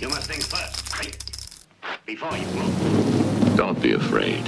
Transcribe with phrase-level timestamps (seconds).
[0.00, 1.16] You must think first, right?
[2.04, 3.56] Before you move.
[3.56, 4.42] Don't be afraid.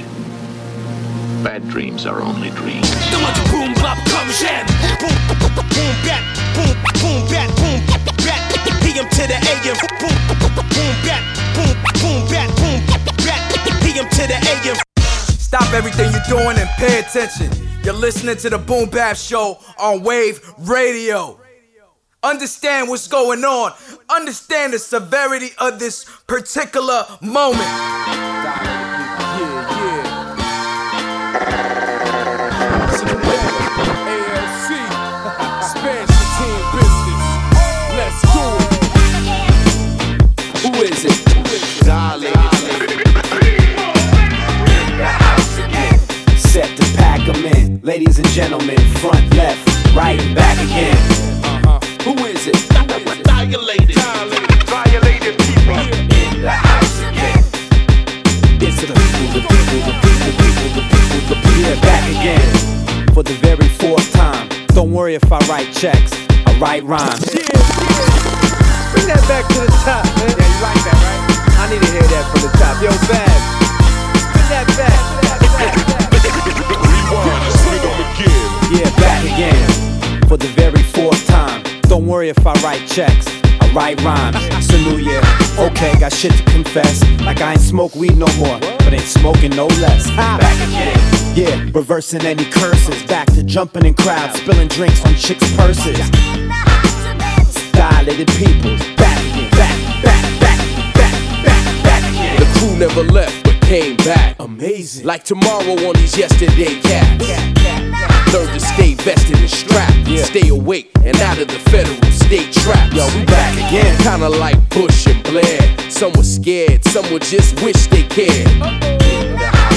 [1.45, 2.91] Bad dreams are only dreams.
[3.51, 4.67] boom bap comme j'aime.
[4.99, 6.23] Boom boom bat
[6.57, 7.81] boom boom bat boom
[8.27, 8.43] bat.
[8.83, 9.77] PM to the AM.
[10.03, 11.23] Boom boom bat
[11.55, 12.83] boom boom bat boom
[13.23, 13.47] bat.
[13.83, 14.77] PM to the AM.
[15.39, 17.51] Stop everything you're doing and pay attention.
[17.85, 21.39] You're listening to the Boom Bap Show on Wave Radio.
[22.27, 23.73] Understand what's going on.
[24.09, 27.67] Understand the severity of this particular moment.
[34.47, 34.71] ALC,
[35.59, 37.25] expansion team business.
[37.99, 38.71] Let's do it.
[40.63, 41.19] Who is it?
[46.39, 46.85] Set to
[47.45, 47.81] in.
[47.83, 51.36] Ladies and gentlemen, front, left, right, back again.
[53.51, 53.95] Dilated.
[54.67, 55.79] Dilated people.
[55.79, 57.39] In the house again.
[58.59, 61.63] It's the people, the people, the people, people, the people, the people.
[61.63, 62.51] Yeah, back again.
[63.15, 64.49] For the very fourth time.
[64.75, 66.13] Don't worry if I write checks.
[66.47, 67.25] I write rhymes.
[67.31, 67.47] Bring
[69.07, 70.35] that back to the top, man.
[70.35, 71.23] Yeah, you like that, right?
[71.57, 72.83] I need to hear that from the top.
[72.83, 73.39] Yo, Babu,
[74.35, 74.99] bring that back.
[78.75, 80.27] Yeah, back again.
[80.27, 81.63] For the very fourth time.
[81.83, 83.46] Don't worry if I write checks.
[83.77, 84.39] Write rhymes.
[84.57, 85.21] It's a new year.
[85.59, 87.03] Okay, got shit to confess.
[87.21, 90.09] Like I ain't smoke weed no more, but ain't smoking no less.
[90.17, 90.97] Back again.
[91.37, 93.03] Yeah, reversing any curses.
[93.03, 95.99] Back to jumping in crowds, spilling drinks on chicks' purses.
[97.73, 98.81] Dilated peoples.
[98.97, 99.51] Back again.
[99.51, 102.41] Back, back, back, back, back, back again.
[102.41, 104.37] The crew never left but came back.
[104.41, 105.05] Amazing.
[105.05, 107.76] Like tomorrow on these yesterday cats.
[108.33, 109.95] Learn to stay vested and strapped.
[110.27, 112.95] Stay awake and out of the federal state traps.
[112.95, 113.97] Yo, we back again.
[114.03, 115.61] Kinda like Bush and Blair.
[115.91, 118.49] Some were scared, some would just wish they cared.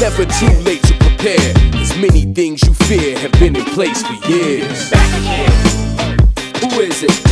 [0.01, 1.53] Never too late to prepare.
[1.75, 4.89] As many things you fear have been in place for years.
[4.89, 5.51] Back again.
[6.61, 7.29] Who is it?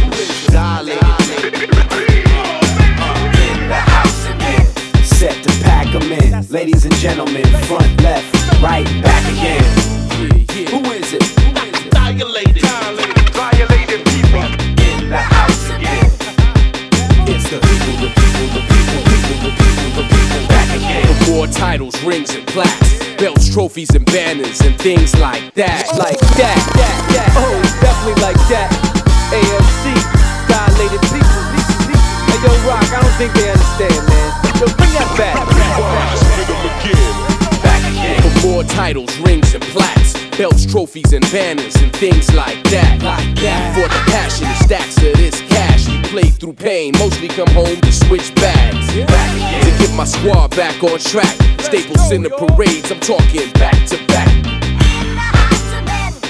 [3.58, 4.66] in the house again.
[5.04, 6.48] Set to pack 'em in.
[6.50, 10.07] Ladies and gentlemen, front, left, right, back again.
[10.58, 10.74] Yeah.
[10.74, 11.22] Who is it?
[11.94, 12.66] Dilated.
[12.66, 14.42] Dilated people.
[14.90, 16.10] In the house again.
[17.30, 21.54] It's the people, the people, the people, people, the people, the people, back again.
[21.54, 22.98] Titles, rings, and plaques.
[23.22, 25.86] Belts, trophies, and banners, and things like that.
[25.94, 25.98] Oh.
[26.02, 27.30] Like that, that, that.
[27.38, 28.74] Oh, oh definitely like that.
[29.30, 29.94] ALC,
[30.50, 31.38] dilated people.
[32.34, 34.30] Hey, yo, Rock, I don't think they understand, man.
[34.58, 35.38] Yo, bring that back.
[35.38, 36.18] Back again.
[36.18, 36.27] For
[38.48, 40.14] more titles, rings, and plaques.
[40.38, 43.02] Belts, trophies, and banners, and things like that.
[43.04, 43.76] Like that.
[43.76, 46.94] For the passion and stacks of this cash, we play through pain.
[46.98, 48.88] Mostly come home to switch bags.
[49.08, 49.64] Back again.
[49.66, 51.36] To get my squad back on track.
[51.60, 54.32] Staples in the parades, I'm talking back to back.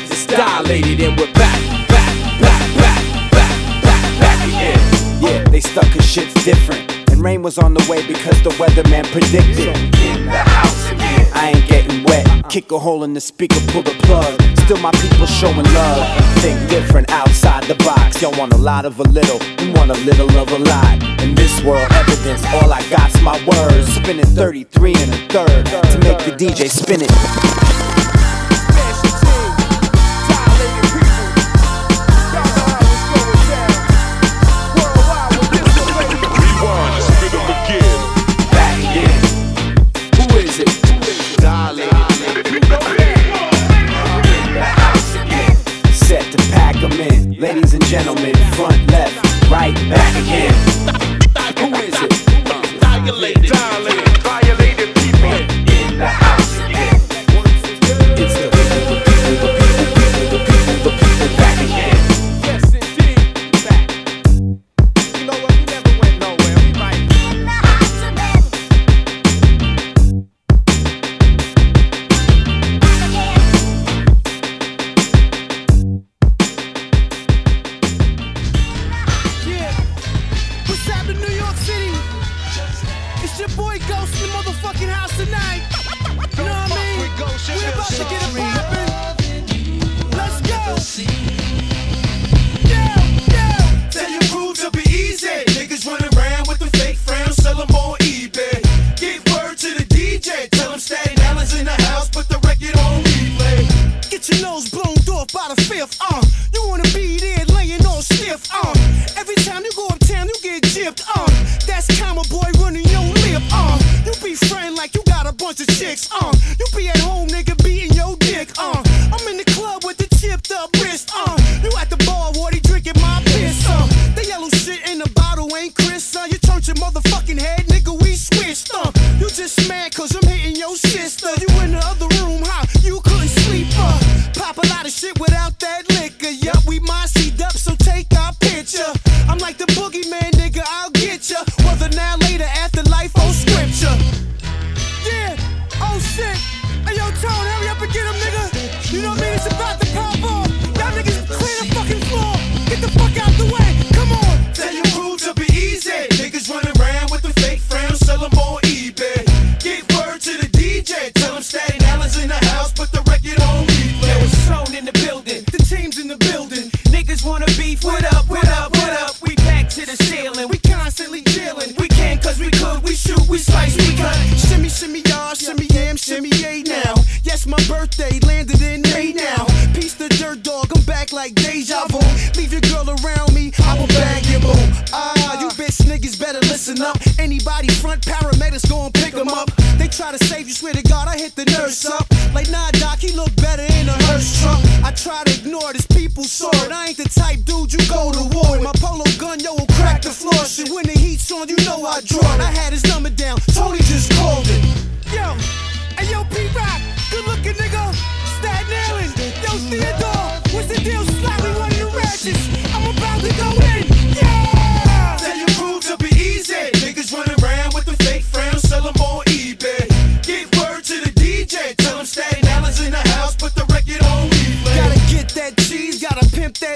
[0.09, 4.79] It's dilated and we're back, back, back, back, back, back, back again.
[5.22, 6.91] Yeah, they stuck cause shit's different.
[7.11, 9.75] And rain was on the way because the weatherman predicted.
[9.99, 10.87] In the house.
[11.33, 12.50] I ain't getting wet.
[12.50, 14.41] Kick a hole in the speaker, pull the plug.
[14.66, 16.39] Still my people showing love.
[16.41, 18.22] Think different outside the box.
[18.22, 21.03] Y'all want a lot of a little, we want a little of a lot.
[21.22, 23.94] In this world, evidence, all I got's my words.
[23.94, 27.87] Spinning 33 and a third to make the DJ spin it.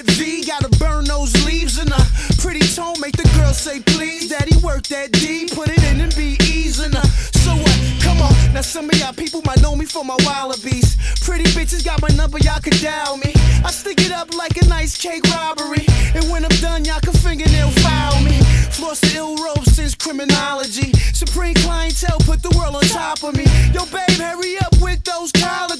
[0.03, 2.03] That V, gotta burn those leaves in a
[2.39, 4.29] pretty tone, make the girl say please.
[4.29, 7.07] Daddy work that D, put it in and be easing her.
[7.43, 7.77] So what?
[8.01, 10.97] Come on, now some of y'all people might know me for my wallabies.
[11.21, 13.33] Pretty bitches got my number, y'all can dial me.
[13.63, 17.13] I stick it up like a nice cake robbery, and when I'm done, y'all can
[17.13, 18.39] fingernail file me.
[18.71, 20.91] Floss the ill rope since criminology.
[21.13, 23.45] Supreme clientele put the world on top of me.
[23.73, 25.70] Yo, babe, hurry up with those collard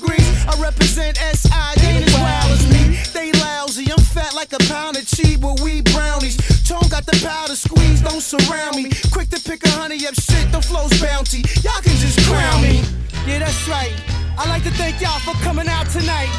[5.41, 6.38] with weed brownies.
[6.67, 8.91] Tone got the powder squeeze, don't surround me.
[9.11, 11.43] Quick to pick a honey up shit, the flow's bounty.
[11.65, 12.83] Y'all can just crown me.
[13.25, 13.93] Yeah, that's right.
[14.38, 16.29] I like to thank y'all for coming out tonight.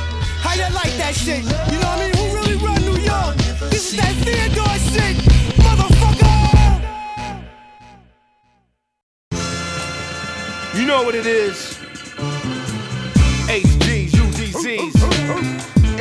[0.43, 1.43] How y'all like that shit?
[1.43, 2.14] You know what I mean?
[2.16, 3.37] Who really run New York?
[3.70, 5.16] This is that Theodore shit,
[5.62, 6.32] motherfucker!
[10.78, 11.78] You know what it is.
[13.46, 14.12] HGs,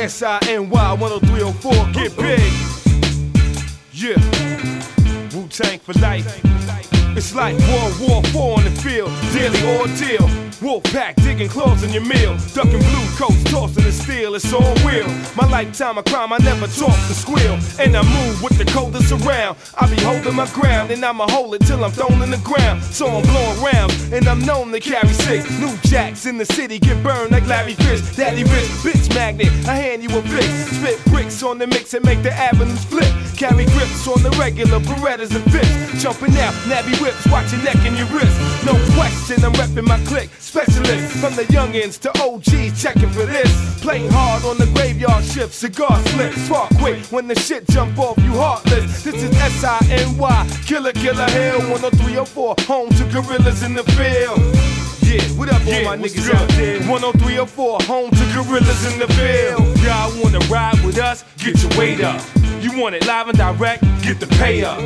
[0.02, 2.81] SINY 10304, get big.
[4.02, 4.91] Yeah.
[5.42, 6.40] Wu Tang for life.
[7.16, 10.28] It's like World War Four on the field, daily ordeal.
[10.62, 14.36] Wolf pack digging claws in your meal, ducking blue coats, tossing the steel.
[14.36, 15.08] It's all real.
[15.34, 19.10] My lifetime of crime, I never talk to squeal, and I move with the coldest
[19.10, 19.58] around.
[19.76, 22.84] I be holding my ground, and I'ma hold it till I'm thrown in the ground.
[22.84, 25.50] So I'm blowing rounds, and I'm known to carry six.
[25.58, 28.00] New jacks in the city get burned like Larry Fish.
[28.14, 29.48] Daddy rich, bitch magnet.
[29.66, 30.46] I hand you a fix.
[30.76, 33.12] Spit bricks on the mix and make the avenues flip.
[33.36, 36.02] Carry grips on the regular Berettas and fists.
[36.02, 38.34] Jumping out, nabby whips, watch your neck and your wrist.
[38.66, 40.30] No question, I'm repping my clique.
[40.40, 43.50] Specialists from the youngins to OGs checking for this.
[43.80, 46.32] Play hard on the graveyard shift, cigar slip.
[46.34, 49.04] Spark quick when the shit jump off you heartless.
[49.04, 54.40] This is S-I-N-Y, Killer Killer Hill, 10304, home to gorillas in the field.
[55.02, 56.80] Yeah, what up, all my niggas out there?
[56.80, 59.78] 10304, home to gorillas in the field.
[59.80, 61.24] Y'all wanna ride with us?
[61.38, 62.20] Get your weight up.
[62.60, 63.84] You want it live and direct?
[64.02, 64.80] Get the pay up.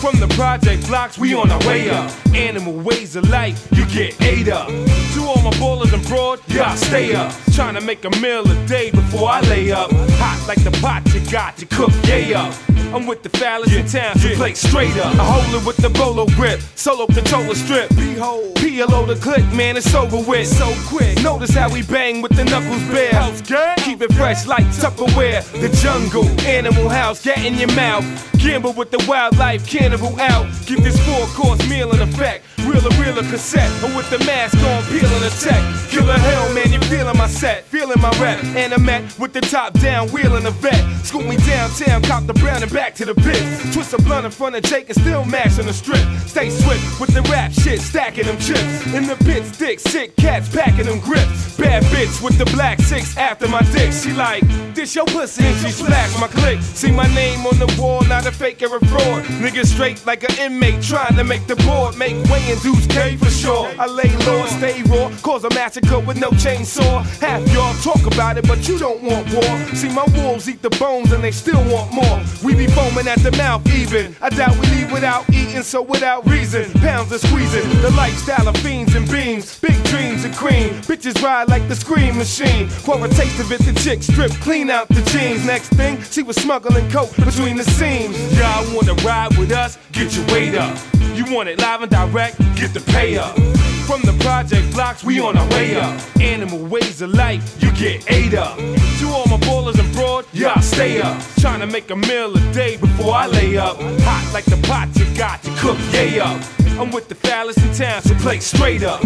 [0.00, 2.08] From the project blocks, we on our way up.
[2.34, 4.68] Animal ways of life, you get ate up.
[4.68, 7.34] To all my ballers abroad, y'all stay up.
[7.52, 9.90] Trying to make a meal a day before I lay up.
[9.92, 12.54] Hot like the pot you got to cook, yay up.
[12.94, 15.14] I'm with the fellas in town, so play straight up.
[15.14, 17.88] I hold it with the bolo grip, solo controller strip.
[17.90, 20.46] Behold, PLO the click, man, it's over with.
[20.46, 21.22] So quick.
[21.22, 23.12] Notice how we bang with the knuckles bare.
[23.84, 25.42] Keep it fresh like Tupperware.
[25.60, 28.04] The jungle, animal house, get in your mouth.
[28.60, 30.46] With the wildlife, cannibal out.
[30.66, 32.44] Give this four course meal in effect.
[32.60, 35.60] Realer, realer cassette, and with the mask on, peeling the tech.
[35.90, 38.44] Killer hell, man, you feeling my set, feeling my rep.
[38.54, 40.80] And I'm at with the top down, wheeling the vet.
[41.04, 43.42] Scoop me downtown, cop the brown and back to the pit.
[43.72, 46.04] Twist a blunt in front of Jake and still mashing the strip.
[46.26, 48.86] Stay swift with the rap shit, stacking them chips.
[48.94, 51.56] In the pit, stick, sick cats packing them grips.
[51.56, 53.92] Bad bitch with the black six after my dick.
[53.92, 56.60] She like, this your pussy, and she slashed my click.
[56.62, 59.22] See my name on the wall, not a fake or a fraud.
[59.38, 63.16] Nigga straight like an inmate, trying to make the board make way and deuce K
[63.16, 63.70] for sure.
[63.78, 67.04] I lay low, stay raw, cause a massacre with no chainsaw.
[67.20, 69.74] Half y'all talk about it, but you don't want war.
[69.74, 72.20] See my wolves eat the bones and they still want more.
[72.42, 74.16] We be foaming at the mouth even.
[74.20, 77.68] I doubt we leave without eating, so without reason, pounds are squeezing.
[77.82, 80.70] The lifestyle of fiends and beams, big dreams and cream.
[80.90, 82.68] Bitches ride like the scream machine.
[82.68, 85.46] For a taste of it, the chick strip clean out the jeans.
[85.46, 88.16] Next thing, she was smuggling coke between the seams.
[88.40, 89.76] Y'all wanna ride with us?
[89.92, 90.74] Get your weight up.
[91.14, 92.38] You want it live and direct?
[92.56, 93.36] Get the pay up.
[93.86, 96.00] From the project blocks, we on our way up.
[96.18, 98.56] Animal ways of life, you get ate up.
[98.56, 101.20] To all my ballers abroad, y'all stay up.
[101.38, 103.76] Trying to make a meal a day before I lay up.
[103.78, 106.40] Hot like the pot you got to cook, yay up.
[106.78, 109.02] I'm with the phallus in town, so play straight up.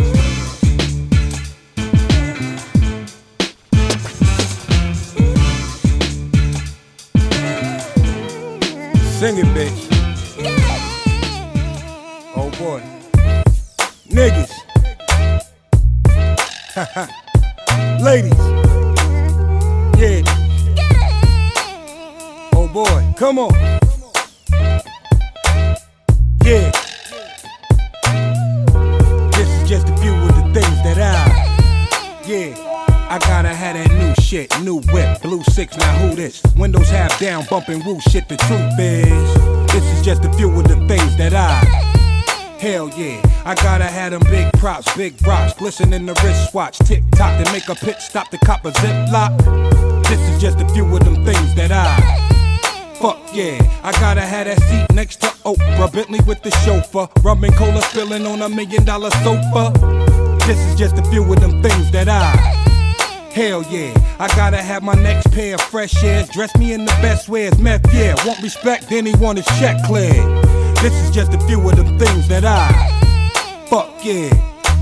[9.25, 9.81] Sing it, bitch.
[12.37, 12.83] Oh boy.
[14.11, 14.53] Niggas.
[18.05, 18.39] Ladies.
[19.97, 20.25] Yeah.
[22.53, 23.15] Oh boy.
[23.17, 23.55] Come on.
[26.45, 26.71] Yeah.
[29.31, 32.23] This is just a few of the things that I.
[32.27, 32.64] Yeah.
[33.15, 36.43] I gotta have that new shit, new whip, blue six, now who this?
[36.57, 39.73] Windows half down, bumping woo shit, the truth is.
[39.73, 41.61] This is just a few of the things that I.
[42.59, 47.05] Hell yeah, I gotta have them big props, big rocks, glisten in the wristwatch, tick
[47.13, 49.39] tock to make a pit stop the cop a zip lock.
[50.09, 52.97] This is just a few of them things that I.
[52.97, 57.55] Fuck yeah, I gotta have that seat next to Oprah, Bentley with the chauffeur, and
[57.55, 59.71] cola spilling on a million dollar sofa.
[60.49, 62.64] This is just a few of them things that I.
[63.35, 66.29] Hell yeah, I gotta have my next pair of fresh airs.
[66.29, 68.15] Dress me in the best ways, meth yeah.
[68.25, 69.13] Want respect, then he
[69.59, 70.45] check cleared.
[70.77, 72.71] This is just a few of the things that I.
[73.69, 74.31] Fuck yeah.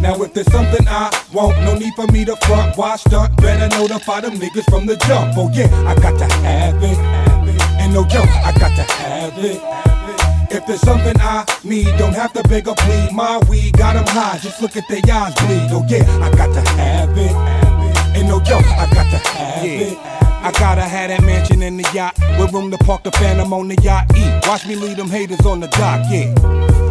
[0.02, 2.76] Now if there's something I want, no need for me to front.
[2.76, 3.34] Why stunt?
[3.38, 5.32] Better notify them niggas from the jump.
[5.38, 6.98] Oh yeah, I got to have it.
[7.80, 9.62] And no joke, I got to have it.
[10.54, 13.12] If there's something I need, don't have to beg or plead.
[13.12, 15.70] My weed got 'em high, just look at their eyes bleed.
[15.72, 17.71] Oh yeah, I got to have it.
[18.22, 19.98] Ain't no oh, joke, I got to have it.
[19.98, 23.66] I gotta have that mansion in the yacht with room to park the phantom on
[23.66, 24.12] the yacht.
[24.16, 26.32] Eat, watch me lead them haters on the dock, yeah.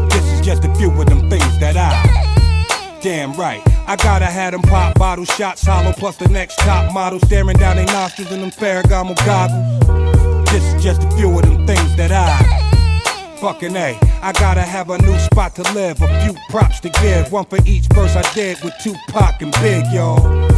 [0.10, 3.00] This is just a few of them things that I.
[3.02, 7.18] Damn right, I gotta have them pop bottle shots hollow plus the next top model
[7.22, 10.52] staring down their nostrils in them Ferragamo goggles.
[10.52, 13.38] This is just a few of them things that I.
[13.38, 17.32] Fucking A, I gotta have a new spot to live, a few props to give,
[17.32, 20.51] one for each verse I did with Tupac and Big, yo.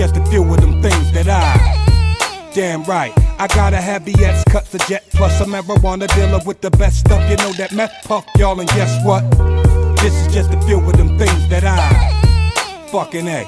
[0.00, 2.54] Just a few of them things that I.
[2.54, 6.70] Damn right, I gotta have BS cuts, a jet plus a marijuana dealer with the
[6.70, 7.20] best stuff.
[7.28, 9.30] You know that meth puff, y'all, and guess what?
[10.00, 12.88] This is just a few of them things that I.
[12.90, 13.46] Fucking A.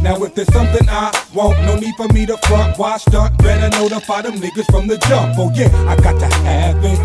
[0.00, 2.78] Now if there's something I want, no need for me to front.
[2.78, 3.36] Why stunt?
[3.38, 5.34] Better notify them niggas from the jump.
[5.36, 7.00] Oh yeah, I got to have it.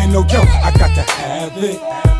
[0.00, 2.15] And no joke, I got to have it.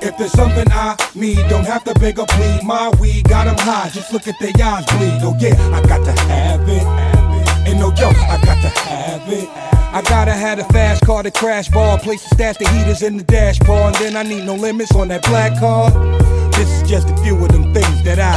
[0.00, 2.62] If there's something I need, don't have to beg or plead.
[2.62, 5.20] My weed got 'em high, just look at their eyes bleed.
[5.22, 7.68] Oh yeah, I got to have it.
[7.68, 9.48] Ain't no joke, I got to have it.
[9.90, 13.16] I gotta have a fast car to crash bar, place to stash the heaters in
[13.16, 15.90] the dashboard, and then I need no limits on that black car.
[16.52, 18.36] This is just a few of them things that I.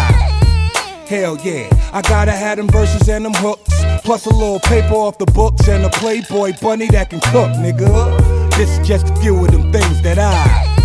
[1.08, 3.70] Hell yeah, I gotta have them verses and them hooks.
[4.04, 8.50] Plus a little paper off the books and a Playboy bunny that can cook, nigga.
[8.56, 10.81] This is just a few of them things that I.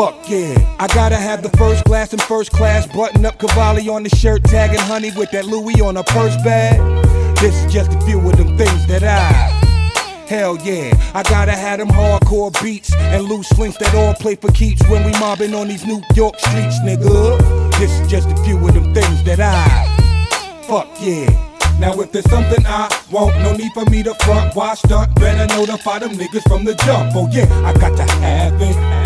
[0.00, 4.02] Fuck yeah, I gotta have the first class and first class button up Cavalli on
[4.02, 6.80] the shirt, tagging honey with that Louis on a purse bag.
[7.36, 9.20] This is just a few of them things that I.
[10.26, 14.50] Hell yeah, I gotta have them hardcore beats and loose links that all play for
[14.52, 17.38] keeps when we mobbing on these New York streets, nigga.
[17.78, 20.64] This is just a few of them things that I.
[20.66, 21.28] Fuck yeah.
[21.78, 24.56] Now if there's something I want, no need for me to front.
[24.56, 25.14] Why stunt?
[25.16, 27.14] Better notify them niggas from the jump.
[27.14, 28.99] Oh yeah, I got to have it.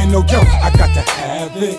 [0.00, 1.78] And no joke, I got to have it.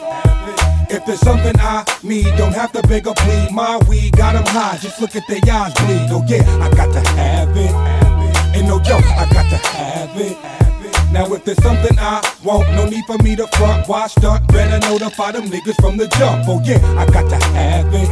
[0.94, 3.52] If there's something I need, don't have to beg or plead.
[3.52, 6.08] My weed got 'em high, just look at their eyes bleed.
[6.12, 7.74] Oh yeah, I got to have it.
[8.56, 10.38] Ain't no joke, I got to have it.
[11.12, 13.88] Now if there's something I want, no need for me to front.
[13.88, 14.48] Why stunt?
[14.50, 16.48] Better notify them niggas from the jump.
[16.48, 18.10] Oh yeah, I got to have it.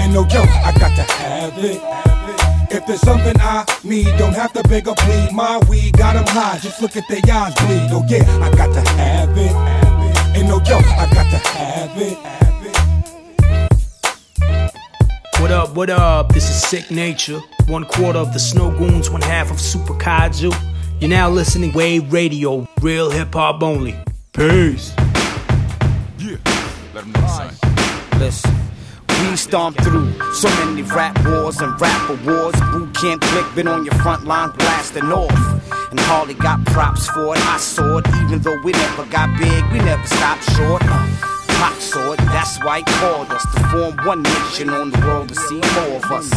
[0.00, 2.49] Ain't no joke, I got to have it.
[2.72, 5.32] If there's something I need, don't have to beg or plead.
[5.32, 7.90] My weed got 'em high, just look at their eyes bleed.
[7.90, 9.50] Oh yeah, I got to have it.
[10.36, 12.16] Ain't no oh, joke, I got to have it.
[15.40, 16.32] What up, what up?
[16.32, 17.40] This is Sicknature.
[17.66, 20.54] One quarter of the Snow Goons, one half of Super Kaiju.
[21.00, 23.96] You're now listening Wave Radio, real hip hop only.
[24.32, 24.94] Peace.
[26.18, 26.36] Yeah,
[26.94, 27.52] let them know son.
[28.20, 28.54] Listen.
[29.20, 32.60] We stomped through so many rap wars and rap awards.
[32.72, 35.30] Boot camp click been on your front line blasting off.
[35.90, 37.46] And Harley got props for it.
[37.46, 40.82] I saw it, even though we never got big, we never stopped short.
[40.84, 41.06] Uh,
[41.60, 45.28] Pac saw it, that's why he called us to form one nation on the world
[45.28, 46.30] to see more of us.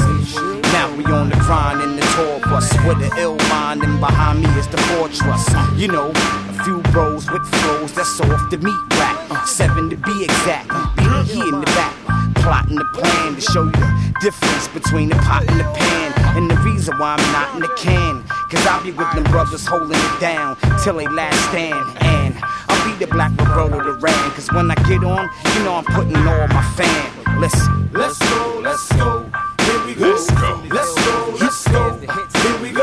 [0.73, 4.41] Now we on the grind in the tour bus with an ill mind, and behind
[4.41, 5.47] me is the fortress.
[5.77, 9.47] You know, a few bros with flows that's off the meat rack.
[9.47, 10.67] Seven to be exact.
[10.97, 11.93] Be here in the back,
[12.43, 16.13] plotting the plan to show you the difference between the pot and the pan.
[16.35, 18.23] And the reason why I'm not in the can.
[18.51, 21.81] Cause I'll be with them brothers holding it down till they last stand.
[22.01, 22.35] And
[22.67, 24.31] I'll be the black Roberto Duran.
[24.31, 27.39] Cause when I get on, you know I'm putting all my fan.
[27.39, 27.89] Listen.
[27.93, 29.29] Let's go, let's go.
[29.61, 30.09] Here we go.
[30.09, 30.63] Let's go.
[30.69, 31.97] Let's go, let's go.
[31.97, 32.73] Here we go.
[32.73, 32.82] Let's go.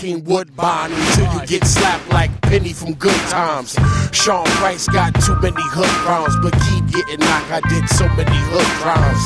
[0.00, 3.76] Bokeem Woodbine until you get slapped like Penny from Good Times.
[4.12, 7.52] Sean Price got too many hook rounds, but keep getting knocked.
[7.52, 9.20] I did so many hook rounds.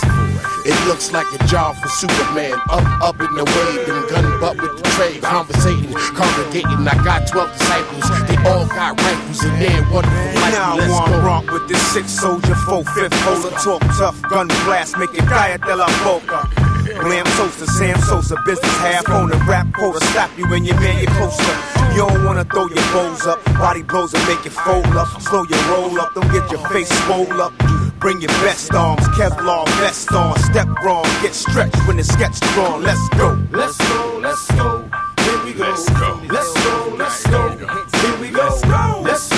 [0.67, 2.59] It looks like a job for Superman.
[2.71, 5.23] Up, up in the wave, and gun butt with the trade.
[5.23, 6.89] Conversating, congregating.
[6.89, 8.11] I got 12 disciples.
[8.27, 10.03] They all got rifles, and they're of
[10.51, 10.81] Now me.
[10.81, 11.21] Let's one go.
[11.23, 15.59] rock with this six soldier, four fifth holder, talk tough, gun blast, make it calla
[15.59, 16.64] de la boca.
[17.01, 21.11] Glam toaster, Sam Sosa, business half owner, rap quota, stop you when you man your
[21.13, 21.57] coaster.
[21.93, 25.45] You don't wanna throw your bows up, body blows and make it fold up, slow
[25.45, 27.53] your roll up, don't get your face swole up.
[27.99, 32.83] Bring your best arms, Kevlar vest on, step wrong, get stretched when the sketch drawn.
[32.83, 33.39] Let's go.
[33.51, 34.89] Let's go, let's go.
[35.21, 35.65] Here we go.
[35.65, 36.21] Let's go.
[36.29, 37.49] Let's go, let's go.
[37.57, 38.43] Here we go.
[38.43, 39.34] Let's go, let's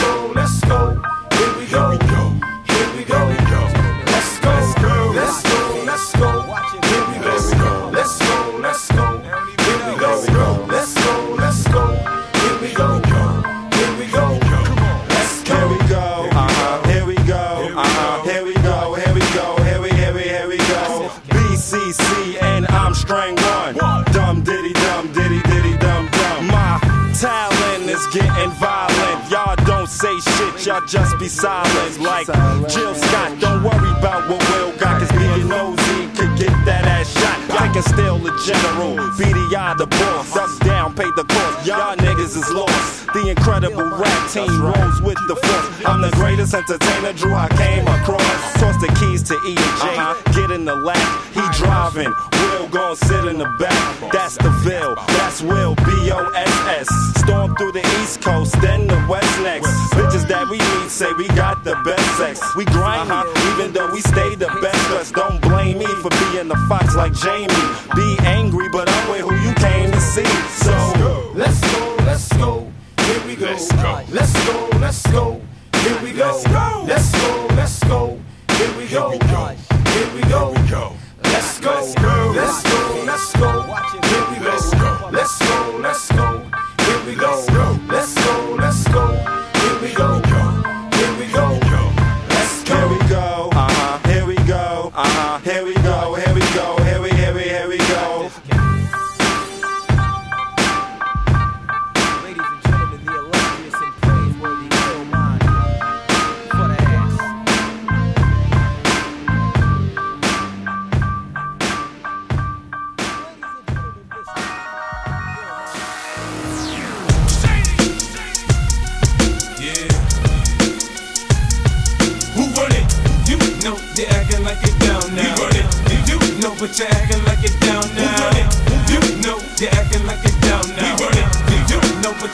[12.66, 13.00] we go.
[13.76, 14.38] Here we go.
[15.08, 15.54] Let's go.
[15.54, 16.28] Here we go.
[16.32, 16.88] Uh-huh.
[16.88, 17.72] Here we go.
[17.76, 18.22] Uh-huh.
[18.24, 18.94] Here we go.
[18.94, 19.56] Here we go.
[19.62, 21.10] Here we here we here we go.
[21.28, 23.74] BCC and I'm strang one.
[24.42, 25.76] Diddy diddy diddy.
[26.50, 26.80] My
[27.14, 29.30] talent is getting violent.
[29.30, 30.66] Y'all don't say shit.
[30.66, 32.00] Y'all just be silent.
[32.00, 32.26] Like
[32.68, 33.38] Jill Scott.
[33.38, 35.00] Don't worry about what Will got.
[35.00, 37.60] Cause and Ozzy could get that ass shot.
[37.60, 38.96] I can still the general.
[39.18, 40.34] BDI the boss.
[40.34, 41.25] Duck down, pay the.
[41.66, 43.08] Y'all niggas is lost.
[43.12, 45.84] The incredible rap team rolls with the force.
[45.84, 48.54] I'm the greatest entertainer Drew I came across.
[48.54, 49.98] Toss the keys to E and J.
[49.98, 50.14] Uh-huh.
[50.32, 50.96] Get in the lap.
[51.34, 51.90] He uh-huh.
[51.90, 52.14] driving.
[52.38, 54.12] Will gon' sit in the back.
[54.12, 54.94] That's the Ville.
[55.18, 55.74] That's Will.
[55.74, 56.88] B O S S.
[57.18, 59.66] Storm through the East Coast, then the West next.
[59.98, 62.38] Bitches that we meet say we got the best sex.
[62.54, 63.58] We grimy, uh-huh.
[63.58, 65.14] even though we stay the best dressed.
[65.14, 67.50] Don't blame me for being the fox like Jamie.
[67.98, 70.24] Be angry, but I'm with who you came to see.
[70.64, 70.76] So
[71.34, 72.72] Let's go, let's go.
[73.06, 73.46] Here we go.
[73.46, 74.02] Let's go.
[74.10, 75.40] Let's go, let's go.
[75.82, 76.30] Here we go.
[76.86, 78.18] Let's go, let's go.
[78.56, 79.10] Here we go.
[79.10, 80.54] Here we go.
[81.24, 81.70] Let's go.
[81.70, 83.04] Let's go, let's go.
[83.06, 83.62] Let's go,
[84.08, 85.10] here we go.
[85.12, 86.42] Let's go, let's go.
[86.86, 87.45] Here we go.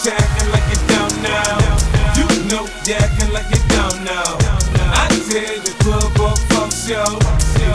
[0.05, 1.59] Know you acting like it down now.
[2.17, 4.37] You know they acting like it down now.
[4.95, 7.19] I tell the club up fuck show.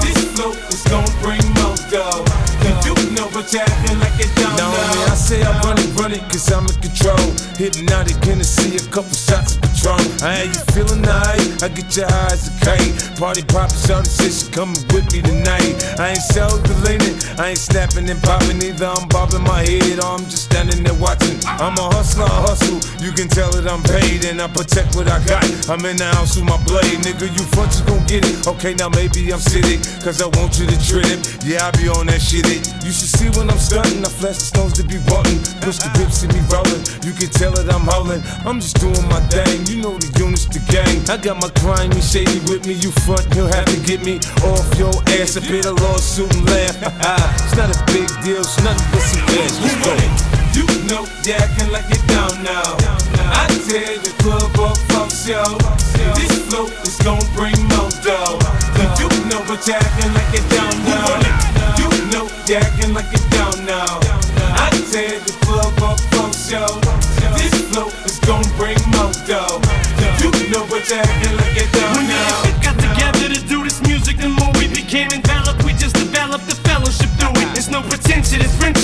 [0.01, 2.25] This flow is gonna bring more dough.
[2.83, 4.95] You know but you acting like it down Now, now.
[4.95, 7.17] man, I say I run it, run it, cause I'm in control.
[7.57, 9.56] Hypnotic, Hennessy, a couple shots
[10.43, 11.63] ain't you feeling nice?
[11.63, 12.91] I get your eyes a kite.
[13.17, 15.77] Party poppin', shawty said she coming with me tonight.
[15.99, 18.85] I ain't self-deleting, I ain't snapping and popping either.
[18.85, 21.37] I'm bobbing my head or I'm just standing there watching.
[21.45, 22.81] I'm a hustler, I hustle.
[22.99, 25.45] You can tell that I'm paid and I protect what I got.
[25.69, 27.29] I'm in the house with my blade, nigga.
[27.31, 28.47] You front, you gon' get it.
[28.47, 31.17] Okay, now maybe I'm sitting, cause I want you to trip.
[31.45, 32.45] Yeah, I be on that shit.
[32.47, 32.67] It.
[32.83, 34.03] You should see when I'm stunting.
[34.05, 35.39] I flash the stones to be button.
[35.63, 36.83] Push the whips and me rolling.
[37.01, 38.21] You can tell that I'm howling.
[38.45, 39.65] I'm just doing my thing.
[39.67, 41.01] You know the units, the gang.
[41.09, 42.73] I got my crime, me shady with me.
[42.73, 44.17] You front, you'll have to get me
[44.49, 45.37] off your ass.
[45.37, 46.75] I paid a lawsuit and laugh.
[47.45, 48.41] it's not a big deal.
[48.41, 49.55] It's nothing but some cash.
[49.61, 49.93] Let's go.
[50.57, 52.77] You know they acting like it down now.
[53.29, 55.43] I tell the club up fuck yo.
[56.17, 58.39] This flow is gonna bring more dough.
[58.97, 61.07] You know what you acting like you don't know.
[61.77, 63.99] You know you acting like you don't know.
[64.57, 66.79] I tear the club up for show.
[67.35, 69.06] This flow is gon' bring more.
[70.77, 70.85] Like
[71.57, 72.41] you don't know.
[72.43, 75.95] When we got together to do this music, the more we became enveloped, we just
[75.95, 77.57] developed the fellowship through it.
[77.57, 78.76] It's no pretension, it's friendship.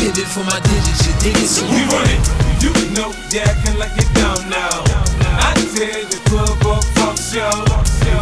[0.00, 1.04] Pivot for my digits.
[1.06, 1.48] You dig it?
[1.48, 2.24] So We run it.
[2.64, 4.72] You know you acting like you don't know.
[5.36, 7.52] I tear the club up for show.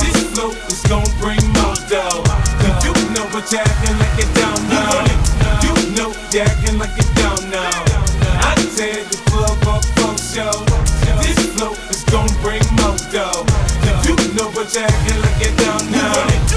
[0.03, 2.27] This flow is gon' bring more dough.
[2.83, 4.91] You know what acting like you don't know.
[5.63, 7.71] You know you acting like you don't know.
[8.43, 10.55] I tear the club up for show.
[11.23, 13.47] This flow is gon' bring more dough.
[14.03, 16.48] You know what acting like you don't know.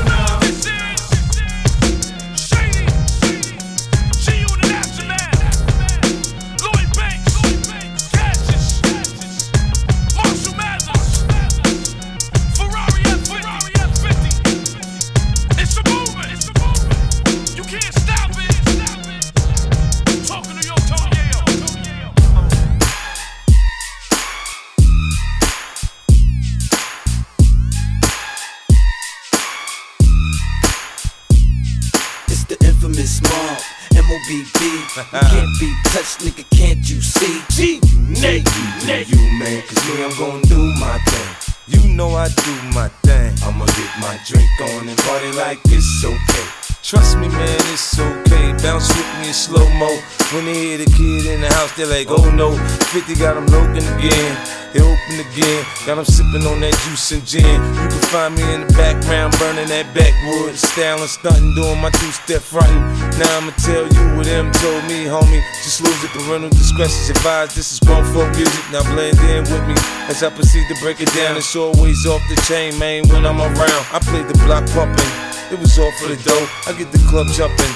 [50.31, 52.55] When they hear the kid in the house, they're like, oh no.
[52.95, 54.31] 50 got him looking again.
[54.71, 55.59] They open again.
[55.83, 57.43] Got him sipping on that juice and gin.
[57.43, 60.55] You can find me in the background, burning that backwood.
[60.55, 62.79] Styling, stunting, doing my two step fronting.
[63.19, 65.43] Now I'ma tell you what them told me, homie.
[65.67, 67.59] Just lose it, parental discretion's advised.
[67.59, 68.63] This is grown folk music.
[68.71, 69.75] Now blend in with me
[70.07, 71.35] as I proceed to break it down.
[71.35, 73.83] It's always off the chain, man, when I'm around.
[73.91, 75.11] I play the block pumping.
[75.51, 76.47] It was all for the dough.
[76.63, 77.75] I get the club jumping,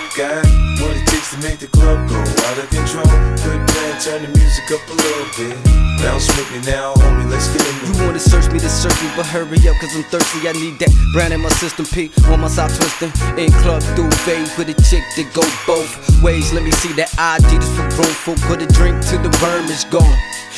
[0.17, 0.43] got
[0.81, 3.07] what it takes to make the club go out of control.
[3.43, 5.55] Good playing, turn the music up a little bit.
[6.03, 9.09] Bounce with me now, homie, let's get into You wanna search me to search me,
[9.15, 10.47] but hurry up, cause I'm thirsty.
[10.47, 11.85] I need that brand in my system.
[11.85, 13.11] P on my side twisting.
[13.37, 15.91] In club duvet with a chick that go both
[16.23, 16.51] ways.
[16.51, 18.39] Let me see that ID, this for grown folk.
[18.49, 20.17] Put a drink till the worm is gone.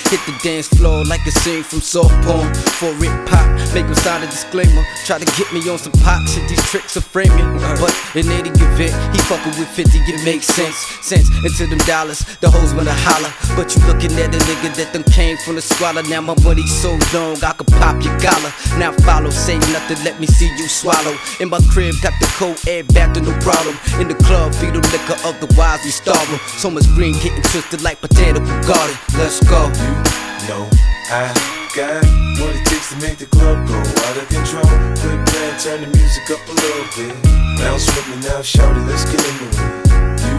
[0.09, 2.53] Hit the dance floor like a scene from soft porn.
[2.79, 4.83] For it pop, make him sign a disclaimer.
[5.05, 7.57] Try to get me on some pop shit, these tricks are framing.
[7.79, 10.75] But in any event, he fucking with 50, it makes sense.
[11.01, 13.31] Sense into them dollars, the hoes wanna holler.
[13.55, 16.03] But you looking at a nigga that done came from the squalor.
[16.03, 18.51] Now my money so long, I could pop your collar.
[18.77, 21.15] Now follow, say nothing, let me see you swallow.
[21.39, 23.77] In my crib, got the cold air back to no problem.
[23.99, 26.29] In the club, feed them liquor, otherwise we starve.
[26.57, 28.97] So much green getting twisted like botanical garden.
[29.17, 29.71] Let's go.
[30.47, 30.69] Know
[31.09, 31.31] I
[31.75, 32.03] got
[32.39, 34.65] what it takes to make the club go out of control.
[34.99, 37.13] Quit playing, turn the music up a little bit.
[37.59, 39.57] Bounce with me now, shout it, let's get into it.
[40.25, 40.35] You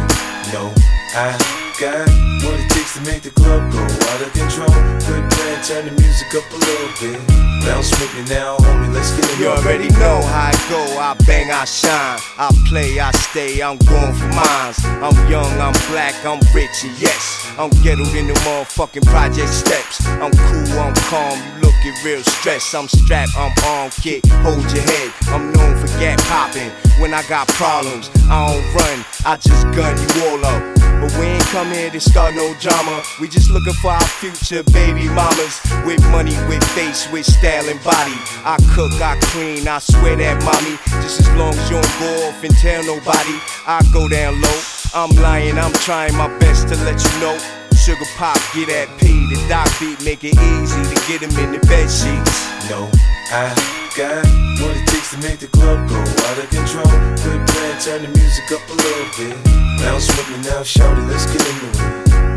[0.52, 0.74] know
[1.14, 1.32] I
[1.80, 2.08] got
[2.44, 4.70] what it takes to make the club go out of control.
[5.02, 7.18] Quit playing, turn the music up a little bit.
[7.66, 9.38] Bounce with me now, homie, let's get it.
[9.40, 12.20] You already know how I go, I bang, I shine.
[12.38, 14.78] I play, I stay, I'm going for mines.
[15.02, 17.42] I'm young, I'm black, I'm rich, and yes.
[17.58, 20.06] I'm ghettoed in the motherfucking project steps.
[20.22, 22.74] I'm cool, I'm calm, you looking real stressed.
[22.76, 25.10] I'm strapped, I'm on kick, hold your head.
[25.34, 26.70] I'm known for gap popping.
[27.02, 30.73] When I got problems, I don't run, I just gun you all up.
[31.00, 33.02] But we ain't come here to start no drama.
[33.20, 35.60] We just looking for our future baby mamas.
[35.84, 38.16] With money, with face, with style and body.
[38.44, 40.76] I cook, I clean, I swear that mommy.
[41.02, 44.60] Just as long as you don't go off and tell nobody, I go down low.
[44.94, 47.36] I'm lying, I'm trying my best to let you know.
[47.74, 49.12] Sugar pop, get that P.
[49.28, 52.48] The doc beat make it easy to get him in the bed sheets.
[52.70, 52.88] No,
[53.28, 53.52] I
[53.92, 54.24] got
[54.62, 56.86] what it takes to make the club go out of control.
[57.20, 59.36] Quit playing, turn the music up a little bit.
[59.80, 61.92] Bounce with me now, shout it, let's get into it.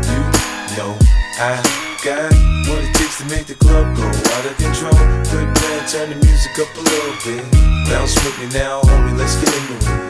[0.08, 0.22] You
[0.76, 0.98] know
[1.38, 1.56] I
[2.04, 2.32] got
[2.68, 4.92] what it takes to make the club go out of control.
[5.28, 7.44] Quit playing, turn the music up a little bit.
[7.88, 10.07] Bounce with me now, homie, let's get into it.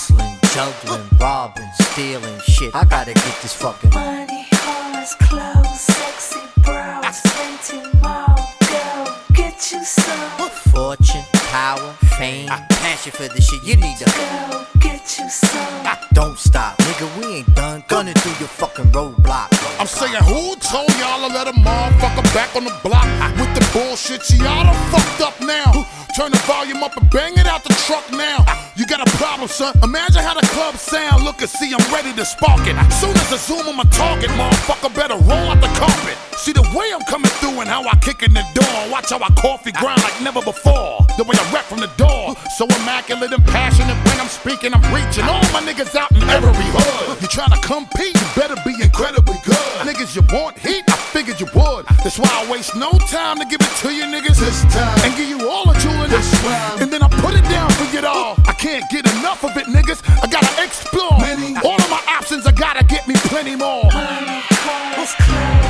[0.00, 2.74] Hustling, juggling, robbing, stealing shit.
[2.74, 8.36] I gotta get this fucking Money, cars, clothes, sexy broads, plenty more.
[8.70, 10.50] Go get you some.
[10.72, 13.62] fortune, power, fame, I passion for this shit.
[13.62, 15.86] You need to Go get you some.
[15.86, 17.06] I don't stop, nigga.
[17.18, 19.49] We ain't done gunning through your fucking roadblock.
[19.80, 23.08] I'm saying, who told y'all to let a motherfucker back on the block
[23.40, 24.28] with the bullshit?
[24.28, 25.72] Y'all done fucked up now.
[26.14, 28.44] Turn the volume up and bang it out the truck now.
[28.76, 29.72] You got a problem, son.
[29.82, 31.24] Imagine how the club sound.
[31.24, 32.76] Look and see, I'm ready to spark it.
[32.92, 36.29] Soon as I zoom on my target, motherfucker better roll out the carpet.
[36.40, 38.78] See the way I'm coming through and how I kick in the door.
[38.88, 41.04] Watch how I coffee grind like never before.
[41.20, 42.32] The way I rap from the door.
[42.56, 46.48] So immaculate and passionate when I'm speaking, I'm reaching all my niggas out in every
[46.56, 47.20] hood.
[47.20, 49.84] You to compete, you better be incredibly good.
[49.84, 50.82] Niggas, you want heat?
[50.88, 51.84] I figured you would.
[52.00, 54.96] That's why I waste no time to give it to you niggas this time.
[55.04, 56.28] And give you all a jewel in this
[56.80, 58.40] And then I put it down for you all.
[58.48, 60.00] I can't get enough of it, niggas.
[60.24, 61.20] I gotta explore.
[61.68, 63.84] All of my options, I gotta get me plenty more.
[63.92, 65.69] Money, cars, clothes,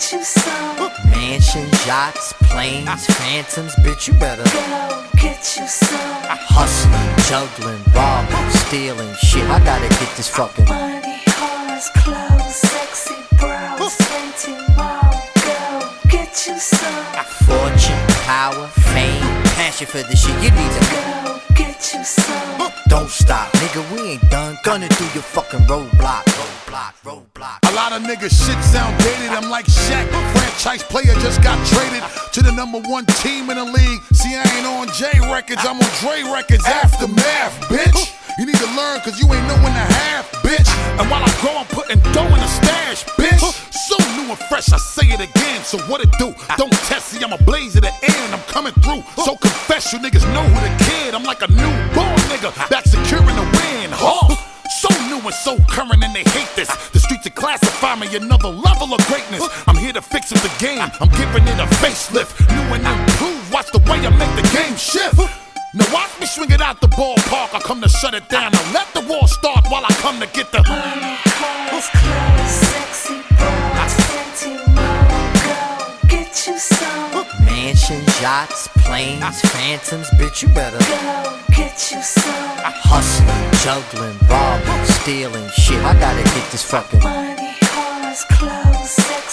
[0.00, 1.10] Go get you some.
[1.10, 2.96] Mansions, yachts, planes, ah.
[2.96, 5.98] phantoms, bitch, you better Go get you some.
[6.24, 6.38] Ah.
[6.48, 9.44] hustling, juggling, robbing, stealing shit.
[9.50, 15.12] I gotta get this fucking Money, cars, clothes, sexy broads, plenty more.
[15.44, 17.04] Go get you some.
[17.12, 20.34] Ah, fortune, power, fame, passion for this shit.
[20.40, 22.72] You need to Go get you some.
[22.88, 23.82] don't stop, nigga.
[23.92, 27.58] We ain't done Gonna do your fucking roadblock, roadblock, roadblock.
[27.70, 29.32] A lot of niggas shit sound dated.
[29.36, 33.68] I'm like Shaq, franchise player just got traded to the number one team in the
[33.78, 34.00] league.
[34.20, 36.64] See, I ain't on J Records, I'm on Dre Records.
[36.64, 38.16] Aftermath, bitch.
[38.38, 40.70] You need to learn cause you ain't know when to have, bitch.
[40.98, 43.38] And while I grow, I'm putting dough in the stash, bitch.
[43.70, 45.62] So new and fresh, I say it again.
[45.62, 46.34] So what it do?
[46.48, 46.56] Ah.
[46.58, 48.34] Don't test, me, I'm a blaze at the end.
[48.34, 49.02] I'm coming through.
[49.24, 51.14] So confess, you niggas know who the kid.
[51.14, 52.66] I'm like a newborn nigga ah.
[52.70, 53.90] that's securing the win.
[53.94, 54.34] Huh?
[54.82, 56.68] So new and so current, and they hate this.
[56.70, 56.90] Ah.
[56.92, 59.46] The streets are classify me another level of greatness.
[59.66, 60.86] I'm here to fix up the game.
[61.00, 63.52] I'm giving it a facelift, new and improved.
[63.52, 65.39] Watch the way I make the game shift.
[65.72, 67.54] Now watch me swing it out the ballpark.
[67.54, 68.50] I come to shut it down.
[68.50, 70.64] Now let the war start while I come to get the.
[70.66, 75.06] Money, cars, clothes, sexy bras, plenty more.
[75.46, 77.24] Go get you some.
[77.44, 79.30] Mansions, yachts, planes, ah.
[79.54, 82.34] phantoms, bitch, you better Go get you some.
[82.66, 82.74] Ah.
[82.90, 85.78] hustling, juggling, robbing, stealing, shit.
[85.84, 89.29] I gotta get this fucking Money, cars, clothes, sexy